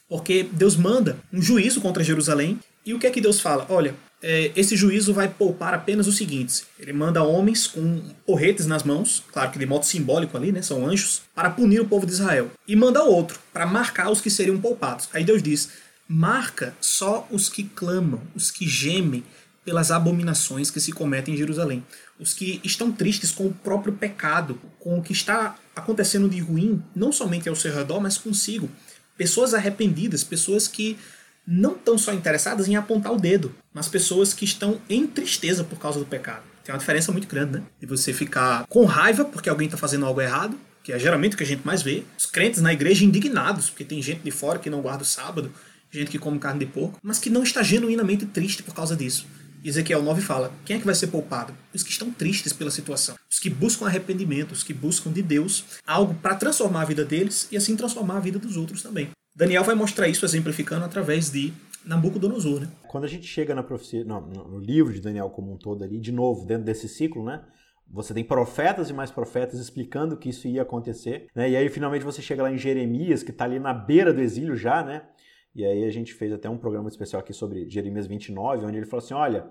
porque 0.09 0.49
Deus 0.53 0.77
manda 0.77 1.19
um 1.33 1.43
juízo 1.43 1.81
contra 1.81 2.05
Jerusalém, 2.05 2.59
e 2.85 2.95
o 2.95 2.99
que 2.99 3.07
é 3.07 3.11
que 3.11 3.21
Deus 3.21 3.41
fala? 3.41 3.67
Olha, 3.69 3.95
é, 4.23 4.51
esse 4.57 4.75
juízo 4.77 5.13
vai 5.13 5.29
poupar 5.29 5.75
apenas 5.75 6.07
os 6.07 6.17
seguintes: 6.17 6.65
ele 6.79 6.93
manda 6.93 7.23
homens 7.23 7.67
com 7.67 8.03
porretes 8.27 8.67
nas 8.67 8.83
mãos, 8.83 9.23
claro 9.33 9.51
que 9.51 9.59
de 9.59 9.67
modo 9.67 9.85
simbólico 9.85 10.37
ali, 10.37 10.51
né? 10.51 10.63
São 10.63 10.87
anjos, 10.87 11.23
para 11.35 11.51
punir 11.51 11.81
o 11.81 11.87
povo 11.87 12.07
de 12.07 12.13
Israel. 12.13 12.51
E 12.67 12.75
manda 12.75 13.03
outro, 13.03 13.39
para 13.53 13.67
marcar 13.67 14.11
os 14.11 14.21
que 14.21 14.31
seriam 14.31 14.59
poupados. 14.59 15.09
Aí 15.13 15.23
Deus 15.23 15.43
diz: 15.43 15.71
marca 16.09 16.75
só 16.81 17.29
os 17.31 17.49
que 17.49 17.65
clamam, 17.65 18.21
os 18.35 18.51
que 18.51 18.67
gemem 18.67 19.23
pelas 19.65 19.91
abominações 19.91 20.71
que 20.71 20.81
se 20.81 20.93
cometem 20.93 21.35
em 21.35 21.37
Jerusalém. 21.37 21.85
Os 22.19 22.33
que 22.33 22.59
estão 22.65 22.91
tristes 22.91 23.31
com 23.31 23.47
o 23.47 23.53
próprio 23.53 23.93
pecado, 23.93 24.59
com 24.81 24.99
o 24.99 25.03
que 25.03 25.13
está 25.13 25.57
acontecendo 25.77 26.29
de 26.29 26.41
ruim, 26.41 26.83
não 26.97 27.13
somente 27.13 27.49
ao 27.49 27.55
seu 27.55 27.75
redor, 27.75 28.01
mas 28.01 28.17
consigo. 28.17 28.71
Pessoas 29.17 29.53
arrependidas, 29.53 30.25
pessoas 30.25 30.67
que 30.67 30.97
não 31.47 31.73
estão 31.73 31.99
só 31.99 32.13
interessadas 32.13 32.67
em 32.67 32.77
apontar 32.77 33.13
o 33.13 33.21
dedo, 33.21 33.55
mas 33.73 33.89
pessoas 33.89 34.33
que 34.33 34.45
estão 34.45 34.81
em 34.89 35.07
tristeza 35.07 35.63
por 35.63 35.79
causa 35.79 35.99
do 35.99 36.07
pecado. 36.07 36.43
Tem 36.65 36.75
uma 36.75 36.79
diferença 36.79 37.13
muito 37.13 37.29
grande, 37.29 37.59
né? 37.59 37.63
De 37.79 37.87
você 37.87 38.13
ficar 38.13 38.67
com 38.69 38.85
raiva 38.85 39.25
porque 39.25 39.49
alguém 39.49 39.67
está 39.67 39.77
fazendo 39.77 40.07
algo 40.07 40.21
errado, 40.21 40.59
que 40.83 40.93
é 40.93 40.99
geralmente 40.99 41.35
o 41.35 41.37
que 41.37 41.45
a 41.45 41.47
gente 41.47 41.67
mais 41.67 41.83
vê. 41.83 42.05
Os 42.19 42.27
crentes 42.27 42.63
na 42.63 42.73
igreja 42.73 43.05
indignados, 43.05 43.69
porque 43.69 43.85
tem 43.85 44.01
gente 44.01 44.23
de 44.23 44.31
fora 44.31 44.59
que 44.59 44.71
não 44.71 44.81
guarda 44.81 45.03
o 45.03 45.07
sábado, 45.07 45.53
gente 45.91 46.11
que 46.11 46.19
come 46.19 46.39
carne 46.39 46.61
de 46.61 46.67
porco, 46.67 46.99
mas 47.03 47.19
que 47.19 47.31
não 47.31 47.43
está 47.43 47.63
genuinamente 47.63 48.27
triste 48.27 48.63
por 48.63 48.75
causa 48.75 48.97
disso. 48.97 49.27
Ezequiel 49.65 50.03
9 50.03 50.21
fala: 50.21 50.53
quem 50.65 50.77
é 50.77 50.79
que 50.79 50.87
vai 50.87 50.95
ser 50.95 51.09
poupado? 51.09 51.53
Os 51.75 51.83
que 51.83 51.91
estão 51.91 52.11
tristes 52.11 52.53
pela 52.53 52.71
situação, 52.71 53.17
os 53.31 53.39
que 53.39 53.51
buscam 53.51 53.87
arrependimento, 53.87 54.53
os 54.53 54.63
que 54.63 54.73
buscam 54.73 55.11
de 55.11 55.23
Deus 55.23 55.65
algo 55.87 56.15
para 56.15 56.35
transformar 56.35 56.83
a 56.83 56.87
vida 56.87 57.05
deles 57.05 57.49
e 57.51 57.57
assim 57.57 57.77
transformar 57.77 58.17
a 58.17 58.21
vida 58.21 58.39
dos 58.39 58.57
outros 58.57 58.83
também. 58.83 59.11
Daniel 59.35 59.65
vai 59.65 59.75
mostrar 59.75 60.09
isso 60.09 60.25
exemplificando 60.25 60.85
através 60.85 61.31
de 61.31 61.53
Nabucodonosor. 61.85 62.61
Né? 62.61 62.69
Quando 62.89 63.05
a 63.05 63.09
gente 63.09 63.27
chega 63.27 63.55
na 63.55 63.63
profecia, 63.63 64.05
não, 64.05 64.21
no 64.21 64.59
livro 64.59 64.93
de 64.93 65.01
Daniel 65.01 65.31
como 65.31 65.53
um 65.53 65.57
todo 65.57 65.85
ali, 65.85 65.99
de 65.99 66.13
novo, 66.13 66.45
dentro 66.45 66.65
desse 66.65 66.89
ciclo, 66.89 67.25
né? 67.25 67.43
Você 67.91 68.13
tem 68.13 68.23
profetas 68.23 68.91
e 68.91 68.93
mais 68.93 69.11
profetas 69.11 69.59
explicando 69.59 70.17
que 70.17 70.29
isso 70.29 70.47
ia 70.47 70.63
acontecer, 70.63 71.29
né? 71.35 71.49
E 71.49 71.57
aí 71.57 71.69
finalmente 71.71 72.05
você 72.05 72.21
chega 72.21 72.43
lá 72.43 72.53
em 72.53 72.59
Jeremias, 72.59 73.23
que 73.23 73.31
está 73.31 73.45
ali 73.45 73.59
na 73.59 73.73
beira 73.73 74.13
do 74.13 74.21
exílio 74.21 74.55
já, 74.57 74.85
né? 74.85 75.03
E 75.59 75.67
aí 75.67 75.85
a 75.85 75.91
gente 75.91 76.15
fez 76.15 76.33
até 76.33 76.49
um 76.49 76.57
programa 76.57 76.89
especial 76.89 77.19
aqui 77.19 77.33
sobre 77.33 77.69
Jeremias 77.69 78.07
29, 78.07 78.65
onde 78.65 78.77
ele 78.77 78.87
falou 78.87 79.05
assim: 79.05 79.13
olha, 79.13 79.45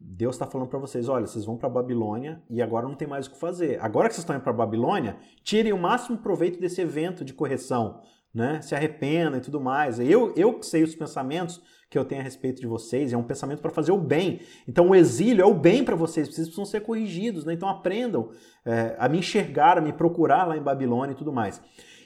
Deus 0.00 0.34
está 0.34 0.46
falando 0.46 0.66
para 0.66 0.78
vocês, 0.78 1.10
olha, 1.10 1.26
vocês 1.26 1.44
vão 1.44 1.58
para 1.58 1.68
Babilônia 1.68 2.42
e 2.48 2.62
agora 2.62 2.88
não 2.88 2.94
tem 2.94 3.06
mais 3.06 3.26
o 3.26 3.32
que 3.32 3.38
fazer. 3.38 3.78
Agora 3.82 4.08
que 4.08 4.14
vocês 4.14 4.22
estão 4.22 4.34
indo 4.34 4.42
para 4.42 4.52
Babilônia, 4.54 5.18
tirem 5.44 5.74
o 5.74 5.78
máximo 5.78 6.16
proveito 6.16 6.58
desse 6.58 6.80
evento 6.80 7.22
de 7.22 7.34
correção, 7.34 8.00
né? 8.34 8.62
Se 8.62 8.74
arrependam 8.74 9.36
e 9.36 9.42
tudo 9.42 9.60
mais. 9.60 10.00
Eu, 10.00 10.32
eu 10.38 10.62
sei 10.62 10.84
os 10.84 10.94
pensamentos 10.94 11.60
que 11.90 11.98
eu 11.98 12.04
tenho 12.06 12.22
a 12.22 12.24
respeito 12.24 12.58
de 12.58 12.66
vocês, 12.66 13.12
é 13.12 13.16
um 13.18 13.22
pensamento 13.22 13.60
para 13.60 13.70
fazer 13.70 13.92
o 13.92 13.98
bem. 13.98 14.40
Então 14.66 14.88
o 14.88 14.94
exílio 14.94 15.42
é 15.42 15.46
o 15.46 15.52
bem 15.52 15.84
para 15.84 15.94
vocês, 15.94 16.28
vocês 16.28 16.46
precisam 16.46 16.64
ser 16.64 16.80
corrigidos, 16.80 17.44
né? 17.44 17.52
Então 17.52 17.68
aprendam 17.68 18.30
é, 18.64 18.96
a 18.98 19.06
me 19.06 19.18
enxergar, 19.18 19.76
a 19.76 19.82
me 19.82 19.92
procurar 19.92 20.46
lá 20.46 20.56
em 20.56 20.62
Babilônia 20.62 21.12
e 21.12 21.16
tudo 21.16 21.30
mais. 21.30 21.60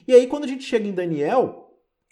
E 0.09 0.13
aí 0.13 0.27
quando 0.27 0.43
a 0.43 0.49
gente 0.49 0.65
chega 0.65 0.89
em 0.89 0.93
Daniel, 0.93 1.66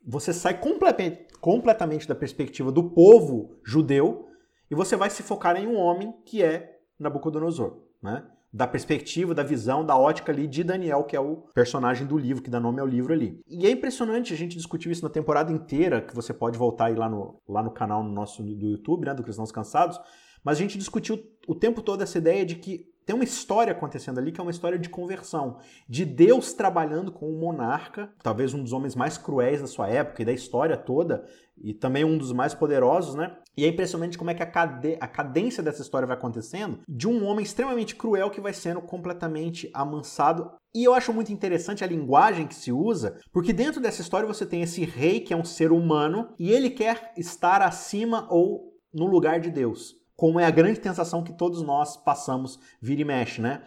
você 0.06 0.32
sai 0.32 0.58
completamente, 0.58 1.26
completamente 1.40 2.06
da 2.06 2.14
perspectiva 2.14 2.70
do 2.70 2.90
povo 2.90 3.58
judeu 3.64 4.28
e 4.70 4.74
você 4.74 4.96
vai 4.96 5.10
se 5.10 5.22
focar 5.22 5.56
em 5.56 5.66
um 5.66 5.76
homem 5.76 6.12
que 6.24 6.42
é 6.42 6.78
Nabucodonosor, 6.98 7.82
né? 8.02 8.24
Da 8.52 8.68
perspectiva, 8.68 9.34
da 9.34 9.42
visão, 9.42 9.84
da 9.84 9.96
ótica 9.96 10.30
ali 10.30 10.46
de 10.46 10.62
Daniel, 10.62 11.02
que 11.02 11.16
é 11.16 11.20
o 11.20 11.38
personagem 11.52 12.06
do 12.06 12.16
livro, 12.16 12.40
que 12.40 12.50
dá 12.50 12.60
nome 12.60 12.80
ao 12.80 12.86
livro 12.86 13.12
ali. 13.12 13.40
E 13.48 13.66
é 13.66 13.70
impressionante, 13.70 14.32
a 14.32 14.36
gente 14.36 14.56
discutiu 14.56 14.92
isso 14.92 15.02
na 15.02 15.10
temporada 15.10 15.50
inteira, 15.50 16.00
que 16.00 16.14
você 16.14 16.32
pode 16.32 16.56
voltar 16.56 16.86
aí 16.86 16.94
lá 16.94 17.08
no, 17.08 17.42
lá 17.48 17.64
no 17.64 17.72
canal 17.72 18.04
no 18.04 18.12
nosso 18.12 18.44
do 18.44 18.68
YouTube, 18.68 19.06
né, 19.06 19.12
do 19.12 19.24
Cristãos 19.24 19.50
Cansados, 19.50 19.98
mas 20.44 20.56
a 20.56 20.60
gente 20.60 20.78
discutiu 20.78 21.20
o 21.48 21.54
tempo 21.54 21.82
todo 21.82 22.02
essa 22.02 22.16
ideia 22.16 22.44
de 22.44 22.54
que 22.54 22.86
tem 23.04 23.14
uma 23.14 23.24
história 23.24 23.72
acontecendo 23.72 24.18
ali 24.18 24.32
que 24.32 24.40
é 24.40 24.42
uma 24.42 24.50
história 24.50 24.78
de 24.78 24.88
conversão, 24.88 25.58
de 25.88 26.04
Deus 26.04 26.52
trabalhando 26.52 27.12
com 27.12 27.28
um 27.30 27.38
monarca, 27.38 28.10
talvez 28.22 28.54
um 28.54 28.62
dos 28.62 28.72
homens 28.72 28.94
mais 28.94 29.18
cruéis 29.18 29.60
da 29.60 29.66
sua 29.66 29.88
época 29.88 30.22
e 30.22 30.24
da 30.24 30.32
história 30.32 30.76
toda, 30.76 31.26
e 31.56 31.74
também 31.74 32.04
um 32.04 32.16
dos 32.16 32.32
mais 32.32 32.54
poderosos, 32.54 33.14
né? 33.14 33.36
E 33.56 33.64
é 33.64 33.68
impressionante 33.68 34.18
como 34.18 34.30
é 34.30 34.34
que 34.34 34.42
a, 34.42 34.46
cade 34.46 34.96
a 35.00 35.06
cadência 35.06 35.62
dessa 35.62 35.82
história 35.82 36.06
vai 36.06 36.16
acontecendo 36.16 36.80
de 36.88 37.06
um 37.06 37.24
homem 37.24 37.44
extremamente 37.44 37.94
cruel 37.94 38.30
que 38.30 38.40
vai 38.40 38.52
sendo 38.52 38.80
completamente 38.80 39.70
amansado. 39.72 40.50
E 40.74 40.82
eu 40.82 40.94
acho 40.94 41.12
muito 41.12 41.32
interessante 41.32 41.84
a 41.84 41.86
linguagem 41.86 42.46
que 42.46 42.54
se 42.54 42.72
usa, 42.72 43.18
porque 43.32 43.52
dentro 43.52 43.80
dessa 43.80 44.00
história 44.00 44.26
você 44.26 44.44
tem 44.44 44.62
esse 44.62 44.84
rei 44.84 45.20
que 45.20 45.32
é 45.32 45.36
um 45.36 45.44
ser 45.44 45.70
humano 45.70 46.34
e 46.38 46.50
ele 46.50 46.70
quer 46.70 47.12
estar 47.16 47.62
acima 47.62 48.26
ou 48.30 48.72
no 48.92 49.06
lugar 49.06 49.38
de 49.38 49.50
Deus 49.50 50.03
como 50.16 50.38
é 50.38 50.44
a 50.44 50.50
grande 50.50 50.80
tentação 50.80 51.22
que 51.22 51.32
todos 51.32 51.62
nós 51.62 51.96
passamos 51.96 52.58
vira 52.80 53.02
e 53.02 53.04
mexe, 53.04 53.40
né? 53.40 53.62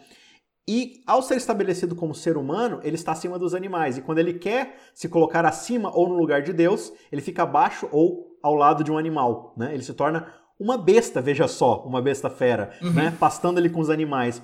E 0.69 1.01
ao 1.07 1.21
ser 1.21 1.37
estabelecido 1.37 1.95
como 1.95 2.13
ser 2.13 2.35
humano, 2.35 2.81
ele 2.83 2.95
está 2.95 3.13
acima 3.13 3.39
dos 3.39 3.53
animais. 3.53 3.97
E 3.97 4.01
quando 4.01 4.19
ele 4.19 4.33
quer 4.33 4.77
se 4.93 5.07
colocar 5.07 5.45
acima 5.45 5.95
ou 5.95 6.09
no 6.09 6.15
lugar 6.15 6.41
de 6.41 6.51
Deus, 6.51 6.91
ele 7.09 7.21
fica 7.21 7.43
abaixo 7.43 7.87
ou 7.89 8.37
ao 8.43 8.53
lado 8.53 8.83
de 8.83 8.91
um 8.91 8.97
animal. 8.97 9.53
Né? 9.55 9.73
Ele 9.73 9.83
se 9.83 9.93
torna 9.93 10.33
uma 10.59 10.77
besta, 10.77 11.21
veja 11.21 11.47
só, 11.47 11.83
uma 11.85 12.01
besta 12.01 12.29
fera, 12.29 12.71
uhum. 12.81 12.91
né? 12.91 13.15
pastando 13.17 13.59
ali 13.59 13.69
com 13.69 13.79
os 13.79 13.89
animais. 13.89 14.41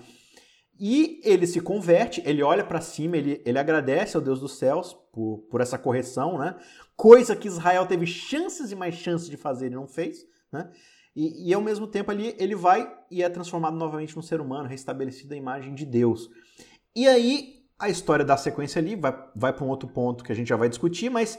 E 0.79 1.19
ele 1.25 1.45
se 1.45 1.59
converte, 1.59 2.23
ele 2.25 2.41
olha 2.41 2.63
para 2.63 2.79
cima, 2.79 3.17
ele, 3.17 3.41
ele 3.45 3.59
agradece 3.59 4.15
ao 4.15 4.23
Deus 4.23 4.39
dos 4.39 4.57
céus 4.57 4.95
por, 5.11 5.39
por 5.51 5.59
essa 5.59 5.77
correção, 5.77 6.37
né? 6.37 6.55
coisa 6.95 7.35
que 7.35 7.49
Israel 7.49 7.85
teve 7.85 8.05
chances 8.05 8.71
e 8.71 8.75
mais 8.75 8.95
chances 8.95 9.29
de 9.29 9.35
fazer 9.35 9.67
e 9.67 9.75
não 9.75 9.87
fez. 9.87 10.25
Né? 10.51 10.69
E, 11.15 11.49
e 11.49 11.53
ao 11.53 11.61
mesmo 11.61 11.87
tempo 11.87 12.09
ali 12.11 12.35
ele 12.39 12.55
vai 12.55 12.91
e 13.09 13.21
é 13.21 13.29
transformado 13.29 13.75
novamente 13.75 14.15
num 14.15 14.21
ser 14.21 14.41
humano, 14.41 14.67
restabelecido 14.67 15.33
a 15.33 15.37
imagem 15.37 15.75
de 15.75 15.85
Deus. 15.85 16.29
E 16.95 17.07
aí 17.07 17.63
a 17.77 17.89
história 17.89 18.23
da 18.23 18.37
sequência 18.37 18.79
ali 18.79 18.95
vai, 18.95 19.15
vai 19.35 19.53
para 19.53 19.65
um 19.65 19.69
outro 19.69 19.87
ponto 19.87 20.23
que 20.23 20.31
a 20.31 20.35
gente 20.35 20.47
já 20.47 20.55
vai 20.55 20.69
discutir, 20.69 21.09
mas 21.09 21.37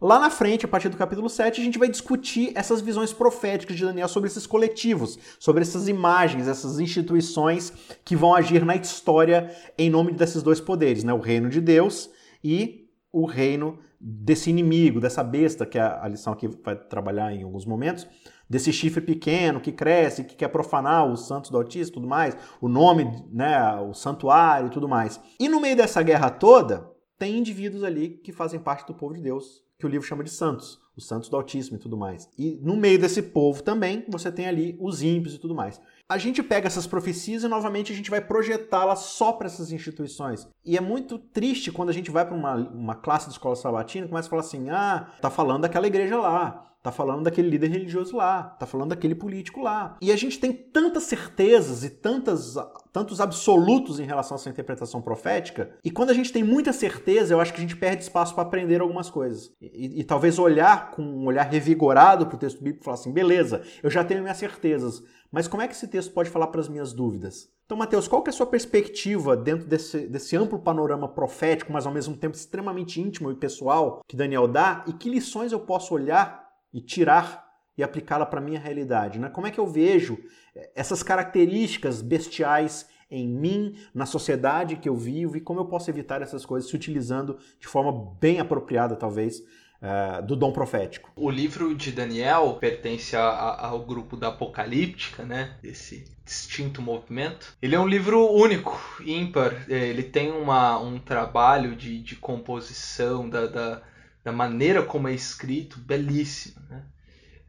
lá 0.00 0.18
na 0.18 0.30
frente, 0.30 0.64
a 0.64 0.68
partir 0.68 0.88
do 0.88 0.96
capítulo 0.96 1.28
7, 1.28 1.60
a 1.60 1.64
gente 1.64 1.78
vai 1.78 1.88
discutir 1.88 2.52
essas 2.54 2.80
visões 2.80 3.12
proféticas 3.12 3.76
de 3.76 3.84
Daniel 3.84 4.08
sobre 4.08 4.28
esses 4.28 4.46
coletivos, 4.46 5.18
sobre 5.38 5.62
essas 5.62 5.88
imagens, 5.88 6.48
essas 6.48 6.80
instituições 6.80 7.72
que 8.04 8.16
vão 8.16 8.34
agir 8.34 8.64
na 8.64 8.74
história 8.74 9.54
em 9.76 9.90
nome 9.90 10.12
desses 10.12 10.42
dois 10.42 10.60
poderes, 10.60 11.04
né? 11.04 11.12
o 11.12 11.20
reino 11.20 11.48
de 11.48 11.60
Deus 11.60 12.10
e 12.42 12.81
o 13.12 13.26
reino 13.26 13.78
desse 14.00 14.50
inimigo, 14.50 15.00
dessa 15.00 15.22
besta, 15.22 15.64
que 15.64 15.78
é 15.78 15.82
a 15.82 16.08
lição 16.08 16.32
aqui 16.32 16.48
vai 16.48 16.74
trabalhar 16.74 17.32
em 17.32 17.44
alguns 17.44 17.64
momentos, 17.64 18.06
desse 18.48 18.72
chifre 18.72 19.00
pequeno 19.00 19.60
que 19.60 19.70
cresce, 19.70 20.24
que 20.24 20.34
quer 20.34 20.48
profanar 20.48 21.06
os 21.06 21.26
santos 21.26 21.50
do 21.50 21.56
Altíssimo 21.56 21.94
tudo 21.94 22.08
mais, 22.08 22.36
o 22.60 22.68
nome, 22.68 23.04
né, 23.30 23.74
o 23.76 23.94
santuário 23.94 24.66
e 24.66 24.70
tudo 24.70 24.88
mais. 24.88 25.20
E 25.38 25.48
no 25.48 25.60
meio 25.60 25.76
dessa 25.76 26.02
guerra 26.02 26.30
toda, 26.30 26.90
tem 27.18 27.38
indivíduos 27.38 27.84
ali 27.84 28.08
que 28.08 28.32
fazem 28.32 28.58
parte 28.58 28.86
do 28.86 28.94
povo 28.94 29.14
de 29.14 29.22
Deus, 29.22 29.62
que 29.78 29.86
o 29.86 29.88
livro 29.88 30.06
chama 30.06 30.24
de 30.24 30.30
santos, 30.30 30.81
os 30.96 31.06
santos 31.06 31.28
do 31.28 31.36
Altíssimo 31.36 31.76
e 31.76 31.80
tudo 31.80 31.96
mais. 31.96 32.28
E 32.38 32.58
no 32.62 32.76
meio 32.76 32.98
desse 32.98 33.22
povo 33.22 33.62
também, 33.62 34.04
você 34.08 34.30
tem 34.30 34.46
ali 34.46 34.76
os 34.80 35.02
ímpios 35.02 35.34
e 35.34 35.38
tudo 35.38 35.54
mais. 35.54 35.80
A 36.08 36.18
gente 36.18 36.42
pega 36.42 36.66
essas 36.66 36.86
profecias 36.86 37.42
e 37.42 37.48
novamente 37.48 37.92
a 37.92 37.96
gente 37.96 38.10
vai 38.10 38.20
projetá-las 38.20 39.00
só 39.00 39.32
para 39.32 39.46
essas 39.46 39.72
instituições. 39.72 40.46
E 40.64 40.76
é 40.76 40.80
muito 40.80 41.18
triste 41.18 41.72
quando 41.72 41.88
a 41.88 41.92
gente 41.92 42.10
vai 42.10 42.26
para 42.26 42.34
uma, 42.34 42.54
uma 42.54 42.94
classe 42.94 43.26
de 43.26 43.32
escola 43.32 43.56
sabatina 43.56 44.06
e 44.06 44.08
começa 44.08 44.28
a 44.28 44.30
falar 44.30 44.42
assim: 44.42 44.68
ah, 44.68 45.08
tá 45.20 45.30
falando 45.30 45.62
daquela 45.62 45.86
igreja 45.86 46.18
lá. 46.18 46.71
Tá 46.82 46.90
falando 46.90 47.22
daquele 47.22 47.48
líder 47.48 47.68
religioso 47.68 48.16
lá, 48.16 48.42
tá 48.42 48.66
falando 48.66 48.88
daquele 48.88 49.14
político 49.14 49.60
lá. 49.60 49.96
E 50.00 50.10
a 50.10 50.16
gente 50.16 50.40
tem 50.40 50.52
tantas 50.52 51.04
certezas 51.04 51.84
e 51.84 51.90
tantas, 51.90 52.56
tantos 52.92 53.20
absolutos 53.20 54.00
em 54.00 54.04
relação 54.04 54.34
a 54.34 54.40
essa 54.40 54.50
interpretação 54.50 55.00
profética, 55.00 55.70
e 55.84 55.92
quando 55.92 56.10
a 56.10 56.14
gente 56.14 56.32
tem 56.32 56.42
muita 56.42 56.72
certeza, 56.72 57.34
eu 57.34 57.40
acho 57.40 57.52
que 57.52 57.58
a 57.58 57.62
gente 57.62 57.76
perde 57.76 58.02
espaço 58.02 58.34
para 58.34 58.42
aprender 58.42 58.80
algumas 58.80 59.08
coisas. 59.08 59.52
E, 59.60 60.00
e, 60.00 60.04
talvez 60.04 60.40
olhar 60.40 60.90
com 60.90 61.02
um 61.02 61.26
olhar 61.26 61.44
revigorado 61.44 62.26
para 62.26 62.34
o 62.34 62.38
texto 62.38 62.58
bíblico 62.58 62.82
e 62.82 62.84
falar 62.84 62.96
assim: 62.96 63.12
beleza, 63.12 63.62
eu 63.80 63.88
já 63.88 64.02
tenho 64.02 64.20
minhas 64.20 64.38
certezas, 64.38 65.04
mas 65.30 65.46
como 65.46 65.62
é 65.62 65.68
que 65.68 65.74
esse 65.74 65.86
texto 65.86 66.12
pode 66.12 66.30
falar 66.30 66.48
para 66.48 66.60
as 66.60 66.68
minhas 66.68 66.92
dúvidas? 66.92 67.48
Então, 67.64 67.78
Mateus, 67.78 68.06
qual 68.06 68.22
que 68.22 68.28
é 68.28 68.32
a 68.32 68.36
sua 68.36 68.46
perspectiva 68.46 69.36
dentro 69.36 69.66
desse, 69.66 70.06
desse 70.06 70.36
amplo 70.36 70.58
panorama 70.58 71.08
profético, 71.08 71.72
mas 71.72 71.86
ao 71.86 71.92
mesmo 71.92 72.14
tempo 72.16 72.36
extremamente 72.36 73.00
íntimo 73.00 73.30
e 73.30 73.36
pessoal 73.36 74.02
que 74.06 74.16
Daniel 74.16 74.46
dá, 74.46 74.84
e 74.86 74.92
que 74.92 75.08
lições 75.08 75.52
eu 75.52 75.60
posso 75.60 75.94
olhar 75.94 76.41
e 76.72 76.80
tirar 76.80 77.44
e 77.76 77.82
aplicá-la 77.82 78.26
para 78.26 78.40
a 78.40 78.42
minha 78.42 78.60
realidade. 78.60 79.18
Né? 79.18 79.28
Como 79.28 79.46
é 79.46 79.50
que 79.50 79.58
eu 79.58 79.66
vejo 79.66 80.18
eh, 80.54 80.70
essas 80.74 81.02
características 81.02 82.02
bestiais 82.02 82.86
em 83.10 83.28
mim, 83.28 83.76
na 83.94 84.06
sociedade 84.06 84.76
que 84.76 84.88
eu 84.88 84.96
vivo 84.96 85.36
e 85.36 85.40
como 85.40 85.60
eu 85.60 85.66
posso 85.66 85.90
evitar 85.90 86.22
essas 86.22 86.46
coisas 86.46 86.70
se 86.70 86.74
utilizando 86.74 87.38
de 87.60 87.68
forma 87.68 88.16
bem 88.18 88.40
apropriada, 88.40 88.96
talvez, 88.96 89.42
uh, 89.82 90.24
do 90.24 90.34
dom 90.34 90.50
profético. 90.50 91.12
O 91.14 91.30
livro 91.30 91.74
de 91.74 91.92
Daniel 91.92 92.56
pertence 92.58 93.14
a, 93.14 93.22
a, 93.22 93.66
ao 93.68 93.84
grupo 93.84 94.16
da 94.16 94.28
Apocalíptica, 94.28 95.24
né? 95.24 95.58
Desse 95.62 96.04
distinto 96.24 96.80
movimento. 96.80 97.54
Ele 97.60 97.74
é 97.74 97.80
um 97.80 97.86
livro 97.86 98.32
único, 98.32 98.80
ímpar. 99.04 99.66
É, 99.68 99.88
ele 99.88 100.04
tem 100.04 100.32
uma, 100.32 100.78
um 100.78 100.98
trabalho 100.98 101.76
de, 101.76 102.00
de 102.00 102.16
composição 102.16 103.28
da, 103.28 103.46
da 103.46 103.82
da 104.24 104.32
maneira 104.32 104.82
como 104.82 105.08
é 105.08 105.14
escrito, 105.14 105.78
belíssima. 105.78 106.62
Né? 106.68 106.82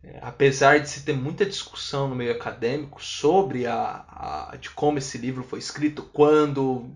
É, 0.03 0.19
apesar 0.21 0.79
de 0.79 0.89
se 0.89 1.03
ter 1.03 1.13
muita 1.13 1.45
discussão 1.45 2.09
no 2.09 2.15
meio 2.15 2.31
acadêmico 2.31 3.03
sobre 3.03 3.65
a, 3.65 4.49
a, 4.51 4.57
de 4.57 4.69
como 4.69 4.97
esse 4.97 5.17
livro 5.17 5.43
foi 5.43 5.59
escrito, 5.59 6.03
quando. 6.11 6.89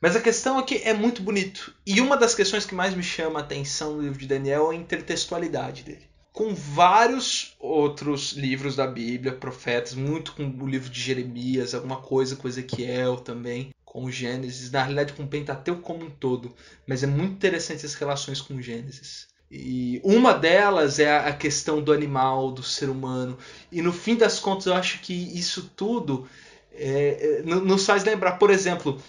Mas 0.00 0.16
a 0.16 0.20
questão 0.20 0.58
é 0.58 0.62
que 0.62 0.76
é 0.76 0.92
muito 0.92 1.22
bonito. 1.22 1.74
E 1.86 2.00
uma 2.00 2.16
das 2.16 2.34
questões 2.34 2.66
que 2.66 2.74
mais 2.74 2.94
me 2.94 3.02
chama 3.02 3.40
a 3.40 3.42
atenção 3.42 3.94
no 3.94 4.02
livro 4.02 4.18
de 4.18 4.26
Daniel 4.26 4.70
é 4.70 4.74
a 4.74 4.78
intertextualidade 4.78 5.82
dele. 5.82 6.10
Com 6.32 6.54
vários 6.54 7.56
outros 7.58 8.32
livros 8.32 8.76
da 8.76 8.86
Bíblia, 8.86 9.32
profetas, 9.32 9.94
muito 9.94 10.32
com 10.32 10.44
o 10.44 10.66
livro 10.66 10.88
de 10.88 11.00
Jeremias, 11.00 11.74
alguma 11.74 12.00
coisa 12.00 12.36
com 12.36 12.48
Ezequiel 12.48 13.16
também 13.16 13.70
com 13.90 14.04
o 14.04 14.10
Gênesis, 14.10 14.70
na 14.70 14.82
realidade 14.82 15.14
com 15.14 15.24
o 15.24 15.26
Pentateuco 15.26 15.82
como 15.82 16.04
um 16.04 16.10
todo, 16.10 16.54
mas 16.86 17.02
é 17.02 17.08
muito 17.08 17.32
interessante 17.32 17.84
as 17.84 17.94
relações 17.94 18.40
com 18.40 18.54
o 18.54 18.62
Gênesis. 18.62 19.26
E 19.50 20.00
uma 20.04 20.32
delas 20.32 21.00
é 21.00 21.12
a 21.12 21.32
questão 21.32 21.82
do 21.82 21.92
animal, 21.92 22.52
do 22.52 22.62
ser 22.62 22.88
humano. 22.88 23.36
E 23.72 23.82
no 23.82 23.92
fim 23.92 24.14
das 24.14 24.38
contas, 24.38 24.66
eu 24.66 24.74
acho 24.74 25.00
que 25.00 25.12
isso 25.36 25.72
tudo 25.74 26.28
é, 26.72 27.40
é 27.40 27.42
nos 27.42 27.84
faz 27.84 28.04
lembrar, 28.04 28.38
por 28.38 28.50
exemplo, 28.50 29.02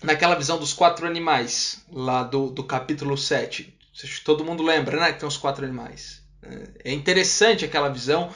naquela 0.00 0.36
visão 0.36 0.60
dos 0.60 0.72
quatro 0.72 1.08
animais, 1.08 1.84
lá 1.90 2.22
do, 2.22 2.50
do 2.50 2.62
capítulo 2.62 3.18
7. 3.18 3.76
Todo 4.24 4.44
mundo 4.44 4.62
lembra, 4.62 5.00
né? 5.00 5.12
Que 5.12 5.18
tem 5.18 5.28
os 5.28 5.36
quatro 5.36 5.64
animais. 5.64 6.22
É 6.84 6.92
interessante 6.92 7.64
aquela 7.64 7.88
visão, 7.88 8.32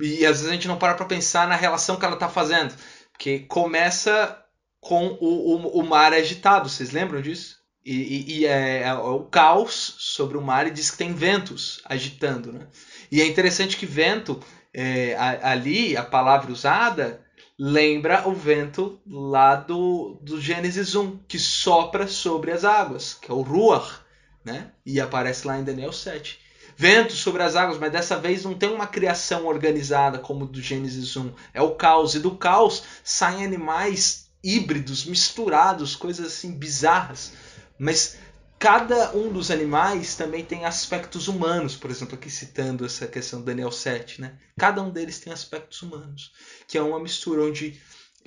e 0.00 0.24
às 0.24 0.38
vezes 0.38 0.46
a 0.46 0.54
gente 0.54 0.66
não 0.66 0.78
para 0.78 0.94
para 0.94 1.04
pensar 1.04 1.46
na 1.46 1.56
relação 1.56 1.96
que 1.96 2.06
ela 2.06 2.14
está 2.14 2.30
fazendo. 2.30 2.74
Porque 3.12 3.40
começa 3.40 4.42
com 4.86 5.18
o, 5.20 5.56
o, 5.56 5.80
o 5.80 5.84
mar 5.84 6.12
agitado. 6.12 6.68
Vocês 6.68 6.92
lembram 6.92 7.20
disso? 7.20 7.56
E, 7.84 7.92
e, 7.94 8.38
e 8.38 8.46
é, 8.46 8.82
é, 8.82 8.94
o 8.94 9.24
caos 9.24 9.96
sobre 9.98 10.38
o 10.38 10.42
mar 10.42 10.66
e 10.66 10.70
diz 10.70 10.90
que 10.90 10.96
tem 10.96 11.12
ventos 11.12 11.80
agitando. 11.84 12.52
Né? 12.52 12.66
E 13.10 13.20
é 13.20 13.26
interessante 13.26 13.76
que 13.76 13.84
vento, 13.84 14.40
é, 14.72 15.16
ali, 15.42 15.96
a 15.96 16.04
palavra 16.04 16.52
usada, 16.52 17.20
lembra 17.58 18.28
o 18.28 18.32
vento 18.32 19.00
lá 19.08 19.56
do, 19.56 20.18
do 20.22 20.40
Gênesis 20.40 20.94
1, 20.94 21.18
que 21.26 21.38
sopra 21.38 22.06
sobre 22.06 22.52
as 22.52 22.64
águas, 22.64 23.14
que 23.14 23.30
é 23.30 23.34
o 23.34 23.42
Ruach, 23.42 24.00
né? 24.44 24.70
e 24.84 25.00
aparece 25.00 25.48
lá 25.48 25.58
em 25.58 25.64
Daniel 25.64 25.92
7. 25.92 26.38
Vento 26.76 27.14
sobre 27.14 27.42
as 27.42 27.56
águas, 27.56 27.78
mas 27.78 27.90
dessa 27.90 28.16
vez 28.18 28.44
não 28.44 28.54
tem 28.54 28.68
uma 28.68 28.86
criação 28.86 29.46
organizada 29.46 30.18
como 30.18 30.46
do 30.46 30.60
Gênesis 30.60 31.16
1. 31.16 31.32
É 31.54 31.62
o 31.62 31.74
caos. 31.74 32.14
E 32.14 32.20
do 32.20 32.36
caos 32.36 32.82
saem 33.02 33.44
animais 33.44 34.25
híbridos, 34.46 35.04
misturados, 35.04 35.96
coisas 35.96 36.26
assim 36.26 36.52
bizarras. 36.52 37.32
Mas 37.76 38.16
cada 38.58 39.12
um 39.16 39.32
dos 39.32 39.50
animais 39.50 40.14
também 40.14 40.44
tem 40.44 40.64
aspectos 40.64 41.26
humanos, 41.26 41.74
por 41.74 41.90
exemplo, 41.90 42.14
aqui 42.14 42.30
citando 42.30 42.86
essa 42.86 43.08
questão 43.08 43.40
do 43.40 43.46
Daniel 43.46 43.72
7, 43.72 44.20
né? 44.20 44.38
Cada 44.56 44.80
um 44.80 44.90
deles 44.90 45.18
tem 45.18 45.32
aspectos 45.32 45.82
humanos, 45.82 46.32
que 46.68 46.78
é 46.78 46.82
uma 46.82 47.00
mistura 47.00 47.42
onde 47.42 47.80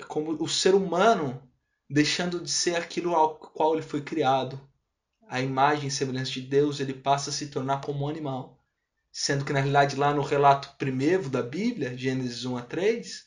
como 0.06 0.32
o 0.42 0.48
ser 0.48 0.74
humano 0.74 1.42
deixando 1.88 2.40
de 2.40 2.50
ser 2.50 2.76
aquilo 2.76 3.14
ao 3.14 3.36
qual 3.36 3.74
ele 3.74 3.82
foi 3.82 4.00
criado, 4.00 4.60
a 5.28 5.40
imagem 5.40 5.88
e 5.88 5.90
semelhança 5.90 6.32
de 6.32 6.42
Deus, 6.42 6.80
ele 6.80 6.94
passa 6.94 7.30
a 7.30 7.32
se 7.32 7.48
tornar 7.48 7.80
como 7.80 8.04
um 8.04 8.08
animal. 8.08 8.62
Sendo 9.12 9.44
que 9.44 9.52
na 9.52 9.60
realidade 9.60 9.96
lá 9.96 10.12
no 10.14 10.22
relato 10.22 10.76
primeiro 10.76 11.28
da 11.28 11.42
Bíblia, 11.42 11.96
Gênesis 11.96 12.44
1 12.44 12.58
a 12.58 12.62
3, 12.62 13.24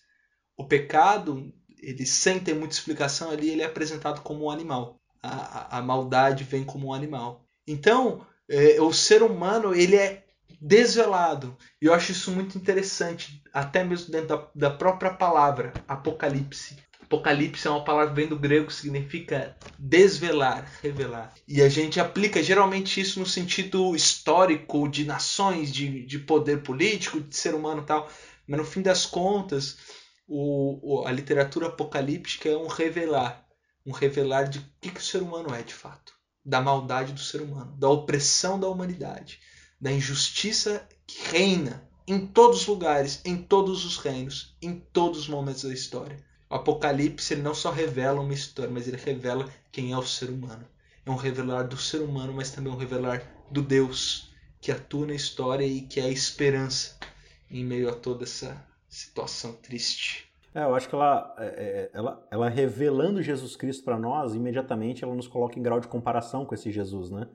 o 0.56 0.66
pecado 0.66 1.54
ele 1.84 2.06
sem 2.06 2.40
ter 2.40 2.54
muita 2.54 2.74
explicação 2.74 3.32
ali, 3.32 3.50
ele 3.50 3.62
é 3.62 3.66
apresentado 3.66 4.22
como 4.22 4.46
um 4.46 4.52
animal. 4.52 5.00
A, 5.22 5.30
a, 5.30 5.78
a 5.80 5.82
maldade 5.82 6.44
vem 6.44 6.64
como 6.64 6.88
um 6.88 6.94
animal. 6.94 7.46
Então, 7.68 8.26
é, 8.50 8.82
o 8.82 8.92
ser 8.92 9.24
humano 9.24 9.74
ele 9.74 9.96
é 9.96 10.24
desvelado. 10.60 11.58
E 11.82 11.86
eu 11.86 11.94
acho 11.94 12.12
isso 12.12 12.32
muito 12.32 12.58
interessante, 12.58 13.42
até 13.54 13.84
mesmo 13.84 14.12
dentro 14.12 14.28
da, 14.28 14.48
da 14.56 14.70
própria 14.70 15.14
palavra 15.14 15.74
Apocalipse. 15.88 16.78
Apocalipse 17.02 17.68
é 17.68 17.70
uma 17.70 17.84
palavra 17.84 18.10
que 18.10 18.16
vem 18.16 18.28
do 18.28 18.40
grego 18.40 18.68
que 18.68 18.74
significa 18.74 19.56
desvelar, 19.78 20.68
revelar. 20.82 21.34
E 21.48 21.62
a 21.62 21.70
gente 21.70 22.00
aplica 22.00 22.42
geralmente 22.42 23.00
isso 23.00 23.20
no 23.20 23.26
sentido 23.26 23.96
histórico 23.96 24.88
de 24.88 25.06
nações, 25.06 25.72
de, 25.72 26.06
de 26.06 26.20
poder 26.20 26.64
político, 26.64 27.22
de 27.22 27.36
ser 27.36 27.54
humano 27.54 27.82
e 27.82 27.86
tal. 27.86 28.10
Mas 28.48 28.60
no 28.60 28.66
fim 28.66 28.82
das 28.82 29.06
contas, 29.06 29.78
o, 30.28 31.04
a 31.06 31.12
literatura 31.12 31.68
apocalíptica 31.68 32.50
é 32.50 32.58
um 32.58 32.68
revelar, 32.68 33.46
um 33.86 33.92
revelar 33.92 34.44
de 34.44 34.60
o 34.60 34.66
que, 34.80 34.92
que 34.92 35.00
o 35.00 35.04
ser 35.04 35.22
humano 35.22 35.54
é 35.54 35.62
de 35.62 35.74
fato, 35.74 36.14
da 36.46 36.62
maldade 36.62 37.14
do 37.14 37.20
ser 37.20 37.42
humano, 37.42 37.76
da 37.78 37.90
opressão 37.90 38.60
da 38.60 38.68
humanidade, 38.68 39.40
da 39.80 39.92
injustiça 39.92 40.88
que 41.06 41.30
reina 41.30 41.88
em 42.08 42.26
todos 42.26 42.62
os 42.62 42.68
lugares, 42.68 43.22
em 43.24 43.38
todos 43.38 43.86
os 43.86 43.98
reinos, 43.98 44.56
em 44.62 44.80
todos 44.80 45.20
os 45.20 45.28
momentos 45.28 45.64
da 45.64 45.74
história. 45.74 46.18
O 46.50 46.56
Apocalipse 46.56 47.34
ele 47.34 47.42
não 47.42 47.54
só 47.54 47.72
revela 47.72 48.22
uma 48.22 48.34
história, 48.34 48.72
mas 48.72 48.88
ele 48.88 48.98
revela 48.98 49.50
quem 49.72 49.92
é 49.92 49.98
o 49.98 50.06
ser 50.06 50.30
humano. 50.30 50.66
É 51.06 51.12
um 51.12 51.16
revelar 51.16 51.64
do 51.64 51.78
ser 51.78 52.02
humano, 52.02 52.34
mas 52.34 52.52
também 52.52 52.72
um 52.72 52.78
revelar 52.78 53.22
do 53.50 53.62
Deus 53.62 54.32
que 54.62 54.72
atua 54.72 55.08
na 55.08 55.14
história 55.14 55.66
e 55.66 55.82
que 55.82 56.00
é 56.00 56.04
a 56.04 56.10
esperança 56.10 56.98
em 57.50 57.64
meio 57.64 57.90
a 57.90 57.94
toda 57.94 58.24
essa 58.24 58.66
situação 58.94 59.54
triste. 59.54 60.32
É, 60.54 60.64
eu 60.64 60.76
acho 60.76 60.88
que 60.88 60.94
ela, 60.94 61.34
é, 61.40 61.46
é 61.46 61.90
ela, 61.94 62.28
ela 62.30 62.50
revelando 62.50 63.24
Jesus 63.24 63.56
Cristo 63.56 63.84
para 63.84 63.98
nós, 63.98 64.36
imediatamente 64.36 65.04
ela 65.04 65.16
nos 65.16 65.28
coloca 65.28 65.58
em 65.58 65.64
grau 65.64 65.80
de 65.80 65.88
comparação 65.88 66.46
com 66.46 66.54
esse 66.54 66.72
Jesus, 66.72 67.10
né? 67.10 67.28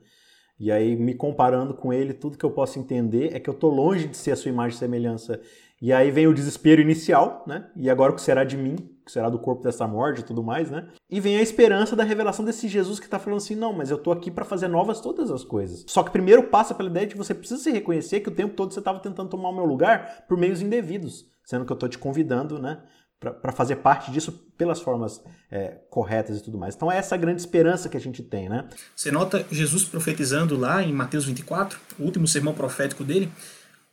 E 0.57 0.71
aí, 0.71 0.95
me 0.95 1.13
comparando 1.13 1.73
com 1.73 1.93
ele, 1.93 2.13
tudo 2.13 2.37
que 2.37 2.45
eu 2.45 2.51
posso 2.51 2.79
entender 2.79 3.33
é 3.33 3.39
que 3.39 3.49
eu 3.49 3.53
tô 3.53 3.69
longe 3.69 4.07
de 4.07 4.17
ser 4.17 4.31
a 4.31 4.35
sua 4.35 4.49
imagem 4.49 4.75
e 4.75 4.79
semelhança. 4.79 5.41
E 5.81 5.93
aí 5.93 6.11
vem 6.11 6.27
o 6.27 6.33
desespero 6.33 6.81
inicial, 6.81 7.45
né? 7.47 7.69
E 7.77 7.89
agora 7.89 8.11
o 8.11 8.15
que 8.15 8.21
será 8.21 8.43
de 8.43 8.57
mim? 8.57 8.75
Que 9.09 9.13
será 9.13 9.27
do 9.27 9.39
corpo 9.39 9.63
dessa 9.63 9.87
morte 9.87 10.19
e 10.19 10.23
tudo 10.23 10.43
mais, 10.43 10.69
né? 10.69 10.87
E 11.09 11.19
vem 11.19 11.37
a 11.37 11.41
esperança 11.41 11.95
da 11.95 12.03
revelação 12.03 12.45
desse 12.45 12.67
Jesus 12.67 12.99
que 12.99 13.09
tá 13.09 13.17
falando 13.17 13.37
assim: 13.37 13.55
não, 13.55 13.73
mas 13.73 13.89
eu 13.89 13.97
tô 13.97 14.11
aqui 14.11 14.29
para 14.29 14.45
fazer 14.45 14.67
novas 14.67 15.01
todas 15.01 15.31
as 15.31 15.43
coisas. 15.43 15.83
Só 15.87 16.03
que 16.03 16.11
primeiro 16.11 16.43
passa 16.43 16.75
pela 16.75 16.91
ideia 16.91 17.07
de 17.07 17.15
você 17.15 17.33
precisa 17.33 17.59
se 17.59 17.71
reconhecer 17.71 18.19
que 18.19 18.29
o 18.29 18.35
tempo 18.35 18.53
todo 18.53 18.71
você 18.71 18.77
estava 18.77 18.99
tentando 18.99 19.29
tomar 19.29 19.49
o 19.49 19.55
meu 19.55 19.65
lugar 19.65 20.25
por 20.27 20.37
meios 20.37 20.61
indevidos, 20.61 21.25
sendo 21.43 21.65
que 21.65 21.73
eu 21.73 21.75
tô 21.75 21.87
te 21.87 21.97
convidando, 21.97 22.59
né? 22.59 22.83
para 23.19 23.51
fazer 23.51 23.77
parte 23.77 24.11
disso 24.11 24.31
pelas 24.57 24.79
formas 24.79 25.21
é, 25.51 25.79
corretas 25.89 26.37
e 26.37 26.43
tudo 26.43 26.57
mais. 26.57 26.73
Então 26.73 26.89
é 26.89 26.97
essa 26.97 27.17
grande 27.17 27.41
esperança 27.41 27.89
que 27.89 27.97
a 27.97 27.99
gente 27.99 28.23
tem, 28.23 28.47
né? 28.47 28.69
Você 28.95 29.11
nota 29.11 29.45
Jesus 29.51 29.83
profetizando 29.83 30.55
lá 30.57 30.81
em 30.81 30.93
Mateus 30.93 31.25
24, 31.25 31.77
o 31.99 32.03
último 32.03 32.25
sermão 32.25 32.53
profético 32.53 33.03
dele, 33.03 33.29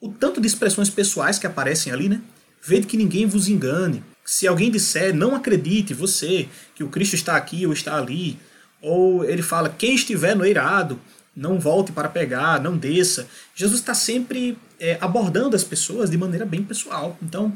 o 0.01 0.11
tanto 0.11 0.41
de 0.41 0.47
expressões 0.47 0.89
pessoais 0.89 1.41
que 1.41 1.47
aparecem 1.47 1.93
ali, 1.93 2.09
né? 2.09 2.23
Vede 2.63 2.87
que 2.87 2.97
ninguém 2.97 3.27
vos 3.27 3.49
engane. 3.49 4.05
Se 4.27 4.47
alguém 4.47 4.71
disser, 4.71 5.15
não 5.15 5.37
acredite, 5.37 5.95
você, 5.95 6.49
que 6.75 6.83
o 6.83 6.89
Cristo 6.89 7.15
está 7.15 7.37
aqui 7.37 7.65
ou 7.65 7.73
está 7.73 7.97
ali. 7.97 8.39
Ou 8.83 9.25
ele 9.25 9.41
fala, 9.41 9.69
quem 9.69 9.95
estiver 9.95 10.35
no 10.35 10.45
eirado, 10.45 11.01
não 11.35 11.61
volte 11.61 11.93
para 11.93 12.09
pegar, 12.09 12.61
não 12.61 12.77
desça. 12.77 13.29
Jesus 13.55 13.81
está 13.81 13.95
sempre 13.95 14.59
é, 14.81 14.99
abordando 15.01 15.55
as 15.55 15.63
pessoas 15.63 16.11
de 16.11 16.19
maneira 16.19 16.45
bem 16.45 16.63
pessoal. 16.63 17.17
Então, 17.23 17.53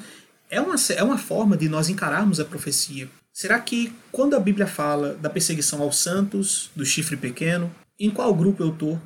é 0.48 0.60
uma, 0.60 0.76
é 0.96 1.02
uma 1.02 1.18
forma 1.18 1.56
de 1.56 1.68
nós 1.68 1.88
encararmos 1.88 2.38
a 2.38 2.44
profecia. 2.44 3.08
Será 3.32 3.58
que 3.58 3.92
quando 4.12 4.36
a 4.36 4.40
Bíblia 4.40 4.66
fala 4.66 5.14
da 5.14 5.30
perseguição 5.30 5.80
aos 5.82 5.98
santos, 5.98 6.70
do 6.76 6.84
chifre 6.84 7.16
pequeno, 7.16 7.74
em 7.98 8.10
qual 8.10 8.34
grupo 8.34 8.62
eu 8.62 8.70
estou? 8.70 9.00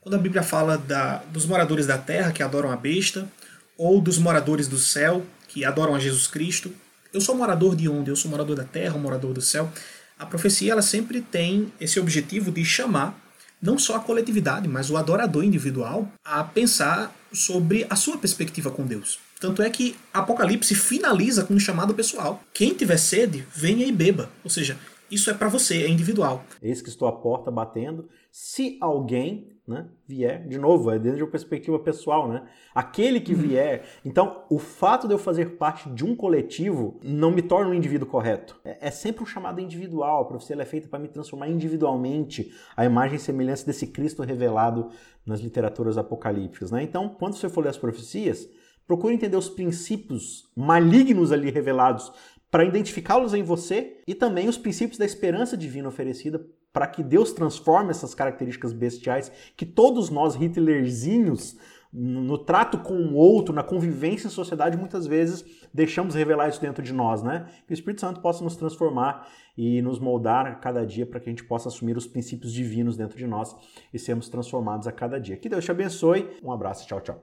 Quando 0.00 0.14
a 0.14 0.18
Bíblia 0.18 0.42
fala 0.42 0.76
da, 0.76 1.18
dos 1.32 1.46
moradores 1.46 1.86
da 1.86 1.98
terra 1.98 2.32
que 2.32 2.42
adoram 2.42 2.70
a 2.70 2.76
besta, 2.76 3.30
ou 3.76 4.00
dos 4.00 4.18
moradores 4.18 4.66
do 4.66 4.78
céu 4.78 5.24
que 5.46 5.64
adoram 5.64 5.94
a 5.94 6.00
Jesus 6.00 6.26
Cristo, 6.26 6.72
eu 7.12 7.20
sou 7.20 7.34
morador 7.34 7.74
de 7.74 7.88
onde? 7.88 8.10
Eu 8.10 8.16
sou 8.16 8.30
morador 8.30 8.56
da 8.56 8.64
terra, 8.64 8.98
morador 8.98 9.32
do 9.32 9.40
céu. 9.40 9.70
A 10.18 10.26
profecia 10.26 10.72
ela 10.72 10.82
sempre 10.82 11.20
tem 11.20 11.72
esse 11.80 11.98
objetivo 12.00 12.50
de 12.50 12.64
chamar 12.64 13.18
não 13.60 13.78
só 13.78 13.96
a 13.96 14.00
coletividade, 14.00 14.68
mas 14.68 14.90
o 14.90 14.96
adorador 14.96 15.44
individual 15.44 16.10
a 16.24 16.44
pensar 16.44 17.14
sobre 17.32 17.86
a 17.90 17.96
sua 17.96 18.18
perspectiva 18.18 18.70
com 18.70 18.86
Deus. 18.86 19.18
Tanto 19.40 19.62
é 19.62 19.70
que 19.70 19.96
Apocalipse 20.12 20.74
finaliza 20.74 21.44
com 21.44 21.54
um 21.54 21.60
chamado 21.60 21.94
pessoal. 21.94 22.42
Quem 22.52 22.74
tiver 22.74 22.96
sede, 22.96 23.46
venha 23.54 23.86
e 23.86 23.92
beba. 23.92 24.30
Ou 24.42 24.50
seja, 24.50 24.76
isso 25.10 25.30
é 25.30 25.34
para 25.34 25.48
você, 25.48 25.84
é 25.84 25.88
individual. 25.88 26.44
Eis 26.62 26.82
que 26.82 26.88
estou 26.88 27.08
à 27.08 27.12
porta 27.12 27.50
batendo. 27.50 28.08
Se 28.30 28.76
alguém 28.80 29.58
né, 29.66 29.86
vier, 30.06 30.46
de 30.48 30.58
novo, 30.58 30.90
é 30.90 30.98
dentro 30.98 31.18
de 31.18 31.22
uma 31.22 31.30
perspectiva 31.30 31.78
pessoal, 31.78 32.26
né? 32.26 32.48
Aquele 32.74 33.20
que 33.20 33.34
uhum. 33.34 33.40
vier. 33.40 33.84
Então, 34.04 34.44
o 34.48 34.58
fato 34.58 35.06
de 35.06 35.12
eu 35.12 35.18
fazer 35.18 35.56
parte 35.56 35.90
de 35.90 36.04
um 36.04 36.16
coletivo 36.16 36.98
não 37.02 37.30
me 37.30 37.42
torna 37.42 37.70
um 37.70 37.74
indivíduo 37.74 38.08
correto. 38.08 38.58
É, 38.64 38.88
é 38.88 38.90
sempre 38.90 39.22
um 39.22 39.26
chamado 39.26 39.60
individual. 39.60 40.22
A 40.22 40.24
profecia 40.24 40.60
é 40.60 40.64
feita 40.64 40.88
para 40.88 40.98
me 40.98 41.08
transformar 41.08 41.48
individualmente 41.48 42.52
a 42.76 42.84
imagem 42.84 43.16
e 43.16 43.20
semelhança 43.20 43.66
desse 43.66 43.86
Cristo 43.88 44.22
revelado 44.22 44.90
nas 45.26 45.40
literaturas 45.40 45.98
apocalípticas. 45.98 46.70
Né? 46.70 46.82
Então, 46.82 47.08
quando 47.08 47.36
você 47.36 47.48
for 47.48 47.62
ler 47.62 47.70
as 47.70 47.78
profecias, 47.78 48.48
Procure 48.88 49.12
entender 49.12 49.36
os 49.36 49.50
princípios 49.50 50.50
malignos 50.56 51.30
ali 51.30 51.50
revelados 51.50 52.10
para 52.50 52.64
identificá-los 52.64 53.34
em 53.34 53.42
você 53.42 54.00
e 54.06 54.14
também 54.14 54.48
os 54.48 54.58
princípios 54.58 54.98
da 54.98 55.04
esperança 55.04 55.56
divina 55.56 55.88
oferecida 55.88 56.44
para 56.72 56.86
que 56.86 57.02
Deus 57.02 57.32
transforme 57.32 57.90
essas 57.90 58.14
características 58.14 58.72
bestiais 58.72 59.32
que 59.56 59.66
todos 59.66 60.10
nós 60.10 60.34
Hitlerzinhos 60.34 61.56
no 61.92 62.36
trato 62.36 62.78
com 62.78 62.94
o 62.94 63.14
outro, 63.14 63.54
na 63.54 63.62
convivência 63.62 64.26
em 64.26 64.30
sociedade, 64.30 64.76
muitas 64.76 65.06
vezes 65.06 65.44
deixamos 65.72 66.14
revelar 66.14 66.48
isso 66.48 66.60
dentro 66.60 66.82
de 66.82 66.92
nós, 66.92 67.22
né? 67.22 67.46
Que 67.66 67.72
o 67.72 67.74
Espírito 67.74 68.02
Santo 68.02 68.20
possa 68.20 68.44
nos 68.44 68.56
transformar 68.56 69.26
e 69.56 69.80
nos 69.80 69.98
moldar 69.98 70.46
a 70.46 70.54
cada 70.54 70.84
dia 70.84 71.06
para 71.06 71.18
que 71.18 71.28
a 71.28 71.32
gente 71.32 71.44
possa 71.44 71.68
assumir 71.68 71.96
os 71.96 72.06
princípios 72.06 72.52
divinos 72.52 72.96
dentro 72.96 73.16
de 73.16 73.26
nós 73.26 73.56
e 73.92 73.98
sermos 73.98 74.28
transformados 74.28 74.86
a 74.86 74.92
cada 74.92 75.18
dia. 75.18 75.36
Que 75.36 75.48
Deus 75.48 75.64
te 75.64 75.70
abençoe. 75.70 76.28
Um 76.42 76.52
abraço, 76.52 76.86
tchau, 76.86 77.00
tchau. 77.00 77.22